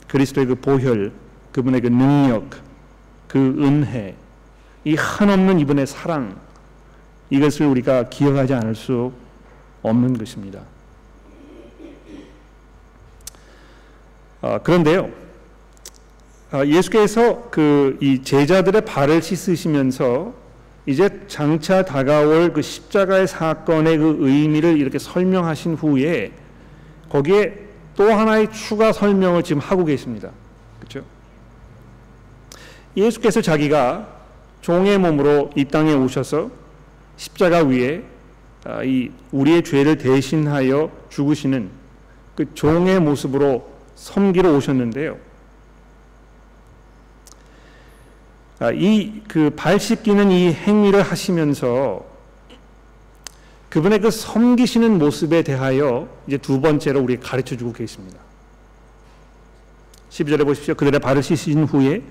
그리스도의 0.07 0.47
그 0.47 0.55
보혈, 0.55 1.11
그분의 1.51 1.81
그 1.81 1.87
능력, 1.87 2.49
그 3.27 3.39
은혜, 3.59 4.15
이 4.85 4.95
한없는 4.95 5.59
이분의 5.59 5.87
사랑 5.87 6.39
이것을 7.29 7.65
우리가 7.65 8.09
기억하지 8.09 8.53
않을 8.53 8.75
수 8.75 9.11
없는 9.81 10.17
것입니다. 10.17 10.61
아, 14.41 14.59
그런데요, 14.59 15.09
아, 16.51 16.65
예수께서 16.65 17.49
그 17.49 17.97
이 17.99 18.21
제자들의 18.21 18.85
발을 18.85 19.21
씻으시면서 19.21 20.33
이제 20.87 21.09
장차 21.27 21.83
다가올 21.83 22.53
그 22.53 22.61
십자가의 22.61 23.27
사건의 23.27 23.97
그 23.97 24.17
의미를 24.21 24.77
이렇게 24.77 24.97
설명하신 24.97 25.75
후에 25.75 26.31
거기에 27.09 27.67
또 27.95 28.09
하나의 28.09 28.51
추가 28.51 28.93
설명을 28.93 29.43
지금 29.43 29.61
하고 29.61 29.83
계십니다. 29.83 30.31
그렇죠? 30.79 31.03
예수께서 32.95 33.41
자기가 33.41 34.07
종의 34.61 34.97
몸으로 34.97 35.51
이 35.55 35.65
땅에 35.65 35.93
오셔서 35.93 36.49
십자가 37.17 37.63
위에 37.63 38.03
아, 38.63 38.81
이 38.83 39.11
우리의 39.31 39.63
죄를 39.63 39.97
대신하여 39.97 40.89
죽으시는 41.09 41.69
그 42.35 42.53
종의 42.53 43.01
모습으로 43.01 43.69
섬기러 43.95 44.53
오셨는데요. 44.53 45.13
아, 45.13 45.17
이 48.61 49.21
그 49.27 49.51
발 49.55 49.79
씻기는 49.79 50.31
이 50.31 50.51
행위를 50.51 51.03
하시면서 51.03 52.03
그분의 53.69 53.99
그 53.99 54.09
섬기시는 54.09 54.97
모습에 54.97 55.43
대하여 55.43 56.07
이제 56.25 56.37
두 56.37 56.59
번째로 56.61 57.01
우리 57.01 57.17
가르쳐 57.19 57.55
주고 57.55 57.71
계십니다. 57.73 58.17
12절에 60.09 60.45
보십시오. 60.45 60.73
그들의 60.73 60.99
발을 60.99 61.21
씻으신 61.21 61.65
후에 61.65 62.01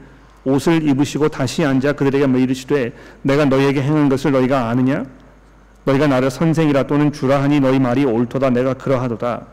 옷을 0.44 0.86
입으시고 0.88 1.28
다시 1.30 1.64
앉아 1.64 1.94
그들에게 1.94 2.26
뭐 2.26 2.38
이르시되 2.38 2.92
내가 3.22 3.46
너희에게 3.46 3.82
행한 3.82 4.08
것을 4.08 4.30
너희가 4.30 4.68
아느냐? 4.68 5.04
너희가 5.84 6.06
나를 6.06 6.30
선생이라 6.30 6.84
또는 6.86 7.10
주라 7.12 7.42
하니 7.42 7.58
너희 7.58 7.80
말이 7.80 8.04
옳도다 8.04 8.50
내가 8.50 8.74
그러하도다. 8.74 9.46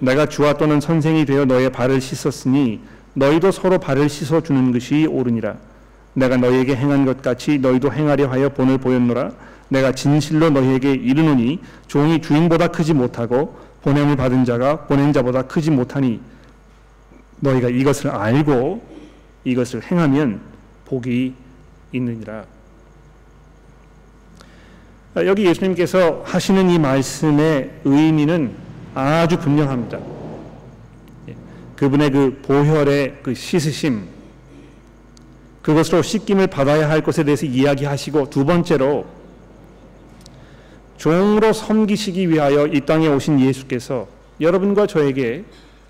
내가 0.00 0.26
주와 0.26 0.54
또는 0.54 0.80
선생이 0.80 1.24
되어 1.26 1.44
너의 1.44 1.70
발을 1.70 2.00
씻었으니 2.00 2.80
너희도 3.14 3.52
서로 3.52 3.78
발을 3.78 4.08
씻어 4.08 4.40
주는 4.40 4.72
것이 4.72 5.06
옳으니라. 5.06 5.54
내가 6.14 6.36
너희에게 6.36 6.76
행한 6.76 7.04
것 7.04 7.22
같이 7.22 7.58
너희도 7.58 7.92
행하려 7.92 8.28
하여 8.28 8.48
본을 8.50 8.78
보였노라. 8.78 9.30
내가 9.68 9.92
진실로 9.92 10.50
너희에게 10.50 10.92
이르노니 10.92 11.60
종이 11.86 12.20
주인보다 12.20 12.68
크지 12.68 12.92
못하고 12.92 13.56
보냄을 13.82 14.16
받은 14.16 14.44
자가 14.44 14.86
보낸 14.86 15.12
자보다 15.12 15.42
크지 15.42 15.70
못하니 15.70 16.20
너희가 17.40 17.68
이것을 17.68 18.10
알고 18.10 18.82
이것을 19.44 19.82
행하면 19.82 20.40
복이 20.84 21.34
있느니라. 21.92 22.44
여기 25.16 25.44
예수님께서 25.44 26.22
하시는 26.24 26.70
이 26.70 26.78
말씀의 26.78 27.80
의미는 27.84 28.54
아주 28.94 29.38
분명합니다. 29.38 29.98
예, 31.28 31.36
그분의 31.76 32.10
그 32.10 32.42
보혈의 32.42 33.18
그 33.22 33.34
씻으심, 33.34 34.06
그것으로 35.62 36.02
씻김을 36.02 36.48
받아야 36.48 36.90
할 36.90 37.02
것에 37.02 37.24
대해서 37.24 37.46
이야기하시고 37.46 38.30
두 38.30 38.44
번째로 38.44 39.06
종으로 40.98 41.52
섬기시기 41.52 42.28
위하여 42.28 42.66
이 42.66 42.80
땅에 42.80 43.08
오신 43.08 43.40
예수께서 43.40 44.06
여러분과 44.40 44.86
저에게 44.86 45.44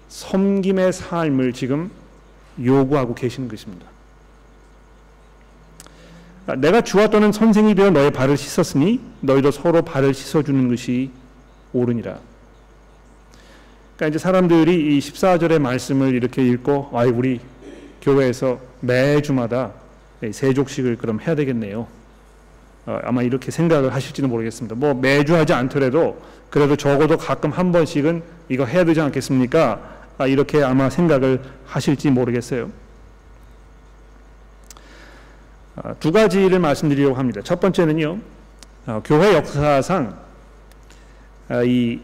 섬김의 0.09 0.93
삶을 0.93 1.53
지금 1.55 1.91
요구하고 2.63 3.15
계시는 3.15 3.49
것입니다. 3.49 3.87
내가 6.59 6.81
주와 6.81 7.09
또는 7.09 7.33
선생이 7.33 7.75
되어 7.75 7.91
너의 7.91 8.11
발을 8.11 8.37
씻었으니 8.37 9.01
너희도 9.21 9.53
서로 9.53 9.83
발을 9.83 10.13
씻어주는 10.13 10.69
것이 10.69 11.11
옳으니라. 11.73 12.19
그러니까 13.97 14.09
이제 14.09 14.19
사람들이 14.19 14.97
이 14.97 14.99
14절의 14.99 15.61
말씀을 15.61 16.15
이렇게 16.15 16.47
읽고 16.47 16.91
아 16.93 17.05
우리 17.05 17.41
교회에서 18.03 18.61
매주마다 18.81 19.73
세족식을 20.31 20.97
그럼 20.97 21.21
해야 21.21 21.35
되겠네요. 21.35 21.87
어, 22.85 22.99
아마 23.05 23.23
이렇게 23.23 23.51
생각을 23.51 23.95
하실지는 23.95 24.29
모르겠습니다. 24.29 24.75
뭐 24.75 24.93
매주 24.93 25.37
하지 25.37 25.53
않더라도 25.53 26.21
그래도 26.51 26.77
적어도 26.77 27.17
가끔 27.17 27.51
한 27.51 27.71
번씩은 27.73 28.23
이거 28.49 28.65
해야 28.65 28.85
되지 28.85 29.01
않겠습니까? 29.01 29.81
아, 30.19 30.27
이렇게 30.27 30.63
아마 30.63 30.91
생각을 30.91 31.41
하실지 31.65 32.11
모르겠어요. 32.11 32.71
아, 35.77 35.95
두 35.95 36.13
가지를 36.13 36.59
말씀드리려고 36.59 37.15
합니다. 37.15 37.41
첫 37.43 37.61
번째는요, 37.61 38.19
아, 38.87 39.01
교회 39.05 39.35
역사상 39.35 40.19
아, 41.49 41.63
이 41.63 42.01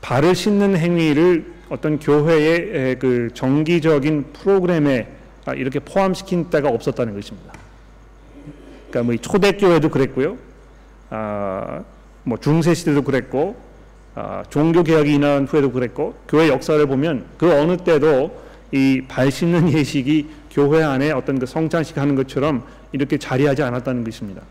발을 0.00 0.34
씻는 0.34 0.76
행위를 0.76 1.52
어떤 1.72 1.98
교회의 1.98 2.98
그 2.98 3.30
정기적인 3.32 4.26
프로그램에 4.34 5.08
이렇게 5.56 5.80
포함시킨 5.80 6.50
때가 6.50 6.68
없었다는 6.68 7.14
것입니다. 7.14 7.50
그러니까 8.90 9.02
뭐 9.10 9.16
초대교회도 9.16 9.88
그랬고요. 9.88 10.36
아, 11.08 11.82
뭐 12.24 12.36
중세 12.36 12.74
시대도 12.74 13.00
그랬고 13.00 13.56
아, 14.14 14.44
종교 14.50 14.82
개혁이 14.82 15.14
일어난 15.14 15.46
후에도 15.46 15.72
그랬고 15.72 16.14
교회 16.28 16.48
역사를 16.48 16.84
보면 16.86 17.24
그 17.38 17.50
어느 17.50 17.78
때도 17.78 18.42
이 18.72 19.02
발 19.08 19.30
씻는 19.30 19.72
예식이 19.72 20.28
교회 20.50 20.82
안에 20.82 21.10
어떤 21.12 21.38
그 21.38 21.46
성찬식 21.46 21.96
하는 21.96 22.16
것처럼 22.16 22.66
이렇게 22.92 23.16
자리하지 23.16 23.62
않았다는 23.62 24.04
것입니다. 24.04 24.42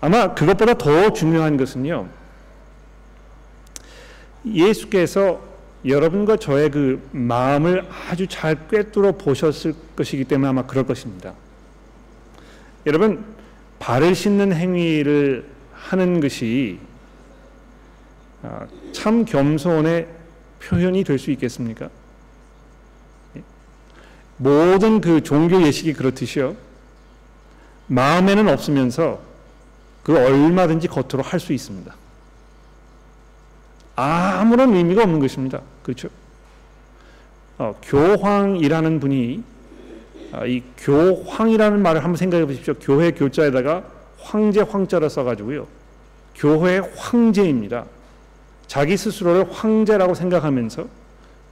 아마 0.00 0.34
그것보다 0.34 0.74
더 0.74 1.12
중요한 1.12 1.56
것은요. 1.56 2.08
예수께서 4.46 5.42
여러분과 5.86 6.36
저의 6.36 6.70
그 6.70 7.06
마음을 7.12 7.86
아주 8.10 8.26
잘 8.26 8.68
꿰뚫어 8.68 9.12
보셨을 9.12 9.74
것이기 9.96 10.24
때문에 10.24 10.48
아마 10.48 10.66
그럴 10.66 10.86
것입니다. 10.86 11.34
여러분 12.86 13.24
발을 13.78 14.14
씻는 14.14 14.52
행위를 14.54 15.46
하는 15.72 16.20
것이 16.20 16.78
아, 18.42 18.66
참 18.92 19.24
겸손의 19.24 20.06
표현이 20.62 21.04
될 21.04 21.18
수 21.18 21.30
있겠습니까? 21.30 21.90
예. 23.36 23.42
모든 24.36 25.00
그 25.00 25.22
종교 25.22 25.62
예식이 25.62 25.92
그렇듯이요. 25.94 26.56
마음에는 27.86 28.48
없으면서 28.48 29.20
그 30.02 30.16
얼마든지 30.16 30.88
겉으로 30.88 31.22
할 31.22 31.40
수 31.40 31.52
있습니다. 31.52 31.94
아무런 33.96 34.74
의미가 34.74 35.02
없는 35.02 35.20
것입니다. 35.20 35.60
그렇죠? 35.82 36.08
어, 37.58 37.74
교황이라는 37.82 39.00
분이 39.00 39.42
아, 40.32 40.44
이 40.46 40.62
교황이라는 40.78 41.80
말을 41.80 42.02
한번 42.02 42.16
생각해 42.16 42.44
보십시오. 42.46 42.74
교회 42.80 43.12
교자에다가 43.12 43.84
황제 44.18 44.60
황자를 44.60 45.08
써가지고요. 45.08 45.66
교회 46.34 46.78
황제입니다. 46.96 47.84
자기 48.66 48.96
스스로를 48.96 49.52
황제라고 49.52 50.14
생각하면서 50.14 50.86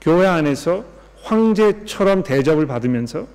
교회 0.00 0.26
안에서 0.26 0.85
황제처럼 1.22 2.24
대접을 2.24 2.66
받으면서 2.66 3.26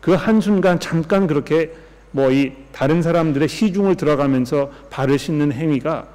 그 0.00 0.12
한순간 0.12 0.78
잠깐 0.78 1.26
그렇게 1.26 1.72
뭐 2.12 2.30
이 2.30 2.52
다른 2.72 3.02
사람들의 3.02 3.48
시중을 3.48 3.96
들어가면서 3.96 4.70
발을 4.90 5.18
씻는 5.18 5.52
행위가 5.52 6.06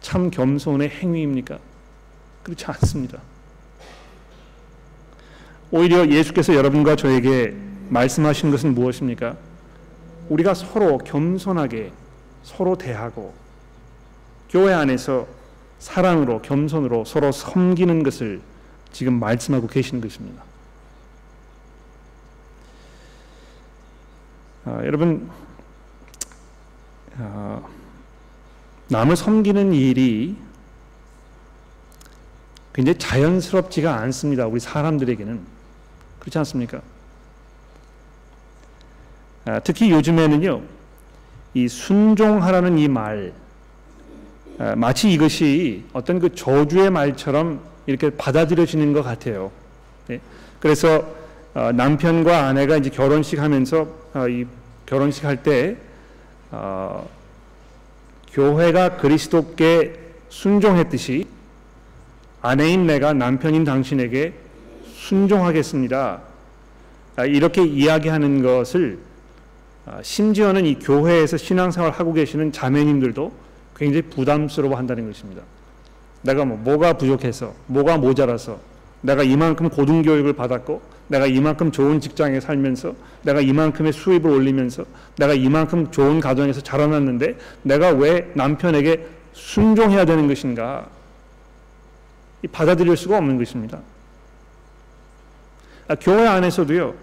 참 0.00 0.30
겸손의 0.30 0.88
행위입니까? 0.90 1.58
그렇지 2.42 2.64
않습니다. 2.66 3.20
오히려 5.70 6.08
예수께서 6.08 6.54
여러분과 6.54 6.96
저에게 6.96 7.54
말씀하신 7.88 8.50
것은 8.50 8.74
무엇입니까? 8.74 9.36
우리가 10.28 10.54
서로 10.54 10.98
겸손하게 10.98 11.92
서로 12.42 12.76
대하고 12.76 13.34
교회 14.48 14.72
안에서 14.72 15.26
사랑으로 15.78 16.42
겸손으로 16.42 17.04
서로 17.04 17.32
섬기는 17.32 18.02
것을 18.02 18.40
지금 18.92 19.20
말씀하고 19.20 19.66
계시는 19.66 20.00
것입니다. 20.00 20.42
아, 24.64 24.80
여러분 24.84 25.30
아, 27.18 27.62
남을 28.88 29.16
섬기는 29.16 29.72
일이 29.72 30.36
굉장히 32.72 32.98
자연스럽지가 32.98 33.94
않습니다. 33.96 34.46
우리 34.46 34.60
사람들에게는 34.60 35.40
그렇지 36.20 36.38
않습니까? 36.38 36.80
아, 39.44 39.60
특히 39.60 39.90
요즘에는요, 39.90 40.62
이 41.54 41.68
순종하라는 41.68 42.78
이 42.78 42.88
말, 42.88 43.32
아, 44.58 44.74
마치 44.76 45.10
이것이 45.10 45.84
어떤 45.92 46.18
그 46.18 46.34
저주의 46.34 46.90
말처럼 46.90 47.60
이렇게 47.86 48.10
받아들여지는 48.10 48.92
것 48.92 49.02
같아요. 49.02 49.50
네? 50.06 50.20
그래서 50.60 51.04
어, 51.54 51.72
남편과 51.72 52.46
아내가 52.46 52.76
이제 52.76 52.90
결혼식 52.90 53.40
하면서 53.40 53.88
어, 54.14 54.28
이 54.28 54.46
결혼식 54.86 55.24
할때 55.24 55.76
어, 56.50 57.08
교회가 58.38 58.98
그리스도께 58.98 59.98
순종했듯이 60.28 61.26
아내인 62.40 62.86
내가 62.86 63.12
남편인 63.12 63.64
당신에게 63.64 64.32
순종하겠습니다. 64.94 66.20
아, 67.16 67.24
이렇게 67.24 67.64
이야기하는 67.64 68.42
것을 68.42 69.00
아, 69.86 69.98
심지어는 70.02 70.66
이 70.66 70.78
교회에서 70.78 71.36
신앙생활 71.36 71.90
하고 71.90 72.12
계시는 72.12 72.52
자매님들도 72.52 73.32
굉장히 73.74 74.02
부담스러워 74.02 74.76
한다는 74.76 75.08
것입니다. 75.08 75.42
내가 76.22 76.44
뭐 76.44 76.56
뭐가 76.58 76.92
부족해서 76.92 77.54
뭐가 77.66 77.98
모자라서 77.98 78.60
내가 79.00 79.24
이만큼 79.24 79.68
고등교육을 79.68 80.34
받았고 80.34 80.80
내가 81.08 81.26
이만큼 81.26 81.72
좋은 81.72 82.00
직장에 82.00 82.40
살면서 82.40 82.94
내가 83.22 83.40
이만큼의 83.40 83.92
수입을 83.92 84.30
올리면서 84.30 84.84
내가 85.16 85.34
이만큼 85.34 85.90
좋은 85.90 86.20
가정에서 86.20 86.60
자라났는데 86.60 87.36
내가 87.62 87.90
왜 87.90 88.30
남편에게 88.34 89.06
순종해야 89.32 90.04
되는 90.04 90.28
것인가 90.28 90.86
받아들일 92.52 92.96
수가 92.96 93.18
없는 93.18 93.38
것입니다. 93.38 93.80
아, 95.88 95.94
교회 95.96 96.26
안에서도요, 96.26 96.94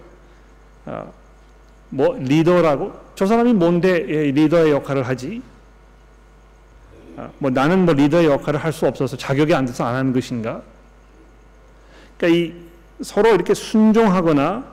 아, 0.86 1.06
뭐 1.90 2.16
리더라고 2.20 2.94
저 3.16 3.26
사람이 3.26 3.54
뭔데 3.54 4.00
리더의 4.00 4.72
역할을 4.72 5.04
하지? 5.04 5.42
아, 7.18 7.30
뭐 7.40 7.50
나는 7.50 7.86
뭐 7.86 7.94
리더의 7.94 8.28
역할을 8.28 8.64
할 8.64 8.72
수 8.72 8.86
없어서 8.86 9.18
자격이 9.18 9.54
안 9.54 9.66
돼서 9.66 9.86
안 9.86 9.96
하는 9.96 10.14
것인가? 10.14 10.62
그러니까 12.18 12.38
이 12.38 12.65
서로 13.02 13.34
이렇게 13.34 13.54
순종하거나 13.54 14.64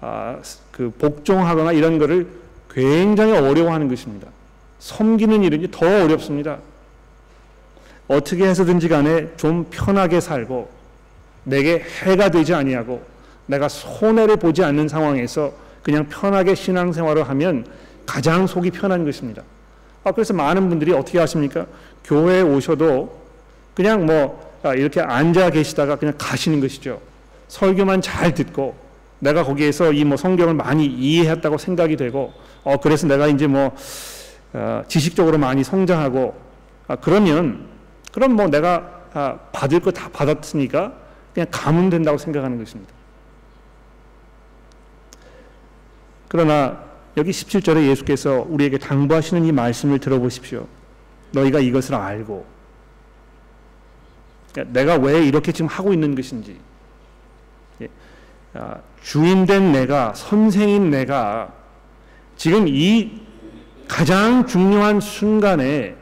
아, 0.00 0.38
그 0.72 0.90
복종하거나 0.98 1.72
이런 1.72 1.98
거를 1.98 2.26
굉장히 2.70 3.32
어려워하는 3.36 3.88
것입니다. 3.88 4.28
섬기는 4.80 5.42
일은 5.44 5.70
더 5.70 5.86
어렵습니다. 6.04 6.58
어떻게 8.08 8.46
해서든지 8.46 8.88
간에 8.88 9.28
좀 9.36 9.66
편하게 9.70 10.20
살고 10.20 10.68
내게 11.44 11.84
해가 12.02 12.30
되지 12.30 12.52
아니하고 12.54 13.02
내가 13.46 13.68
손해를 13.68 14.36
보지 14.36 14.64
않는 14.64 14.88
상황에서 14.88 15.52
그냥 15.82 16.08
편하게 16.08 16.54
신앙생활을 16.54 17.28
하면 17.28 17.66
가장 18.06 18.46
속이 18.46 18.70
편한 18.72 19.04
것입니다. 19.04 19.42
아, 20.04 20.12
그래서 20.12 20.34
많은 20.34 20.68
분들이 20.68 20.92
어떻게 20.92 21.18
하십니까? 21.18 21.66
교회에 22.04 22.42
오셔도 22.42 23.20
그냥 23.74 24.04
뭐 24.06 24.52
아, 24.62 24.74
이렇게 24.74 25.00
앉아 25.00 25.50
계시다가 25.50 25.96
그냥 25.96 26.14
가시는 26.18 26.60
것이죠. 26.60 27.00
설교만 27.52 28.00
잘 28.00 28.32
듣고 28.32 28.74
내가 29.18 29.44
거기에서 29.44 29.92
이 29.92 30.04
뭐 30.04 30.16
성경을 30.16 30.54
많이 30.54 30.86
이해했다고 30.86 31.58
생각이 31.58 31.96
되고 31.96 32.32
어 32.64 32.78
그래서 32.78 33.06
내가 33.06 33.28
이제 33.28 33.46
뭐 33.46 33.76
어, 34.54 34.82
지식적으로 34.88 35.38
많이 35.38 35.62
성장하고 35.62 36.34
아, 36.88 36.96
그러면 36.96 37.68
그럼 38.10 38.36
뭐 38.36 38.48
내가 38.48 39.02
아, 39.12 39.38
받을 39.52 39.80
거 39.80 39.90
다 39.90 40.08
받았으니까 40.08 40.94
그냥 41.34 41.46
가면 41.50 41.90
된다고 41.90 42.16
생각하는 42.16 42.58
것입니다. 42.58 42.92
그러나 46.28 46.84
여기 47.18 47.30
17절에 47.30 47.86
예수께서 47.88 48.46
우리에게 48.48 48.78
당부하시는 48.78 49.44
이 49.44 49.52
말씀을 49.52 49.98
들어보십시오. 49.98 50.66
너희가 51.32 51.60
이것을 51.60 51.94
알고 51.94 52.46
그러니까 54.52 54.72
내가 54.72 54.96
왜 54.96 55.22
이렇게 55.26 55.52
지금 55.52 55.68
하고 55.68 55.92
있는 55.92 56.14
것인지 56.14 56.58
주인된 59.02 59.72
내가 59.72 60.14
선생인 60.14 60.90
내가 60.90 61.52
지금 62.36 62.66
이 62.68 63.22
가장 63.88 64.46
중요한 64.46 65.00
순간에 65.00 65.96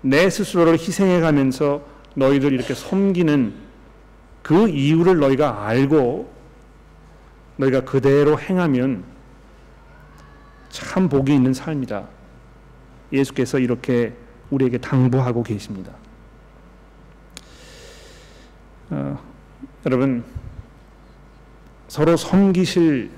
내 0.00 0.30
스스로를 0.30 0.74
희생해 0.74 1.20
가면서 1.20 1.82
너희들 2.14 2.52
이렇게 2.52 2.74
섬기는 2.74 3.54
그 4.42 4.68
이유를 4.68 5.18
너희가 5.18 5.66
알고 5.66 6.32
너희가 7.56 7.80
그대로 7.80 8.38
행하면 8.38 9.04
참 10.68 11.08
복이 11.08 11.34
있는 11.34 11.52
삶이다. 11.52 12.06
예수께서 13.12 13.58
이렇게 13.58 14.14
우리에게 14.50 14.78
당부하고 14.78 15.42
계십니다. 15.42 15.92
어, 18.90 19.18
여러분 19.84 20.24
서로 21.88 22.16
섬기실 22.16 23.10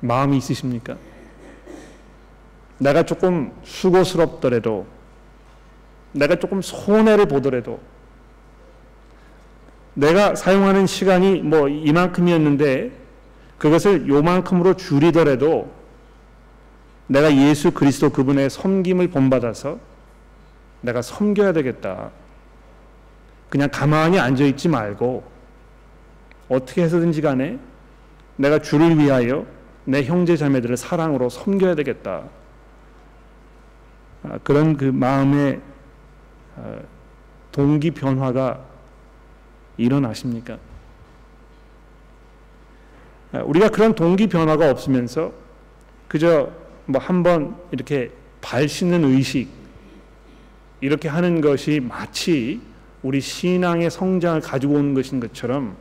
마음이 0.00 0.36
있으십니까? 0.38 0.96
내가 2.78 3.02
조금 3.04 3.52
수고스럽더라도 3.64 4.86
내가 6.12 6.36
조금 6.36 6.62
손해를 6.62 7.26
보더라도 7.26 7.80
내가 9.94 10.34
사용하는 10.34 10.86
시간이 10.86 11.40
뭐 11.40 11.68
이만큼이었는데 11.68 12.92
그것을 13.56 14.08
요만큼으로 14.08 14.74
줄이더라도 14.74 15.70
내가 17.06 17.34
예수 17.34 17.70
그리스도 17.70 18.10
그분의 18.10 18.50
섬김을 18.50 19.08
본받아서 19.08 19.78
내가 20.82 21.00
섬겨야 21.00 21.52
되겠다. 21.52 22.10
그냥 23.48 23.68
가만히 23.70 24.18
앉아 24.18 24.44
있지 24.44 24.68
말고 24.68 25.24
어떻게 26.48 26.82
해서든지 26.82 27.20
간에 27.20 27.58
내가 28.36 28.58
주를 28.58 28.98
위하여 28.98 29.46
내 29.84 30.02
형제 30.04 30.36
자매들을 30.36 30.76
사랑으로 30.76 31.28
섬겨야 31.28 31.74
되겠다. 31.76 32.24
아, 34.24 34.38
그런 34.42 34.76
그 34.76 34.84
마음의 34.84 35.60
아, 36.56 36.78
동기 37.52 37.92
변화가 37.92 38.60
일어나십니까? 39.76 40.58
아, 43.32 43.38
우리가 43.42 43.68
그런 43.68 43.94
동기 43.94 44.26
변화가 44.26 44.70
없으면서 44.70 45.32
그저 46.08 46.50
뭐 46.86 47.00
한번 47.00 47.56
이렇게 47.70 48.10
발 48.40 48.68
씻는 48.68 49.04
의식 49.04 49.48
이렇게 50.80 51.08
하는 51.08 51.40
것이 51.40 51.80
마치 51.80 52.60
우리 53.06 53.20
신앙의 53.20 53.88
성장을 53.88 54.40
가지고 54.40 54.74
오는 54.74 54.92
것인 54.92 55.20
것처럼 55.20 55.76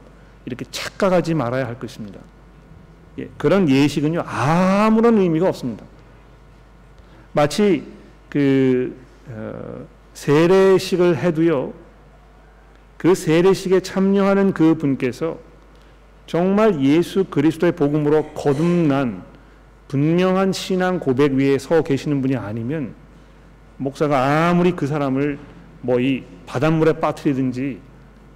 이렇게 0.45 0.63
착각하지 0.69 1.33
말아야 1.33 1.65
할 1.65 1.79
것입니다. 1.79 2.19
예, 3.17 3.27
그런 3.35 3.67
예식은요 3.67 4.21
아무런 4.27 5.17
의미가 5.17 5.49
없습니다. 5.49 5.85
마치 7.31 7.83
그 8.29 8.95
어, 9.27 9.87
세례식을 10.13 11.17
해도요 11.17 11.73
그 12.97 13.15
세례식에 13.15 13.79
참여하는 13.79 14.53
그 14.53 14.75
분께서 14.75 15.39
정말 16.27 16.79
예수 16.81 17.23
그리스도의 17.23 17.71
복음으로 17.71 18.33
거듭난 18.33 19.23
분명한 19.87 20.53
신앙 20.53 20.99
고백 20.99 21.33
위에 21.33 21.57
서 21.57 21.81
계시는 21.81 22.21
분이 22.21 22.35
아니면 22.35 22.93
목사가 23.77 24.49
아무리 24.49 24.73
그 24.73 24.85
사람을 24.85 25.39
뭐 25.85 25.99
이 25.99 26.23
바닷물에 26.45 26.93
빠뜨리든지 26.93 27.79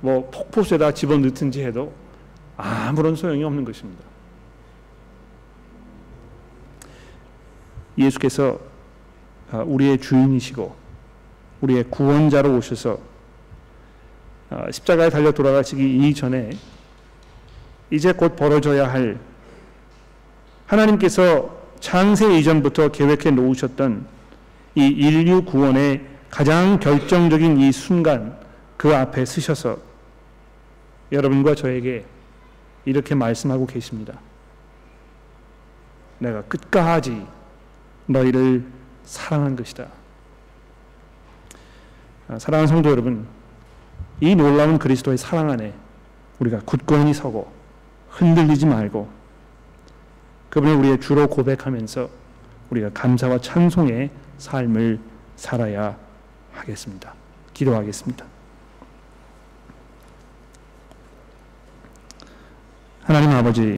뭐 0.01 0.29
폭포수에다 0.29 0.93
집어넣든지 0.93 1.63
해도 1.63 1.93
아무런 2.57 3.15
소용이 3.15 3.43
없는 3.43 3.65
것입니다. 3.65 4.03
예수께서 7.97 8.59
아, 9.51 9.57
우리의 9.57 9.99
주인이시고 9.99 10.75
우리의 11.61 11.85
구원자로 11.89 12.55
오셔서 12.55 12.99
아, 14.49 14.71
십자가에 14.71 15.09
달려 15.09 15.31
돌아가시기 15.31 16.07
이전에 16.07 16.51
이제 17.91 18.11
곧 18.13 18.35
벌어져야 18.35 18.91
할 18.91 19.19
하나님께서 20.67 21.57
창세 21.79 22.37
이전부터 22.37 22.89
계획해 22.89 23.31
놓으셨던 23.31 24.05
이 24.75 24.85
인류 24.85 25.43
구원의 25.43 26.18
가장 26.29 26.79
결정적인 26.79 27.57
이 27.59 27.71
순간 27.71 28.37
그 28.77 28.95
앞에 28.95 29.25
서셔서 29.25 29.77
여러분과 31.11 31.55
저에게 31.55 32.05
이렇게 32.85 33.15
말씀하고 33.15 33.65
계십니다. 33.65 34.19
내가 36.19 36.41
끝까지 36.43 37.25
너희를 38.05 38.65
사랑한 39.03 39.55
것이다. 39.55 39.87
아, 42.27 42.37
사랑하는 42.37 42.67
성도 42.67 42.91
여러분, 42.91 43.25
이 44.21 44.35
놀라운 44.35 44.77
그리스도의 44.77 45.17
사랑 45.17 45.49
안에 45.49 45.73
우리가 46.39 46.61
굳건히 46.65 47.13
서고 47.13 47.51
흔들리지 48.09 48.65
말고 48.65 49.09
그분을 50.49 50.75
우리의 50.75 50.99
주로 50.99 51.27
고백하면서 51.27 52.09
우리가 52.69 52.89
감사와 52.93 53.39
찬송의 53.39 54.09
삶을 54.37 54.99
살아야 55.35 55.97
하겠습니다. 56.59 57.13
기도하겠습니다. 57.53 58.25
하나님 63.03 63.31
아버지 63.31 63.77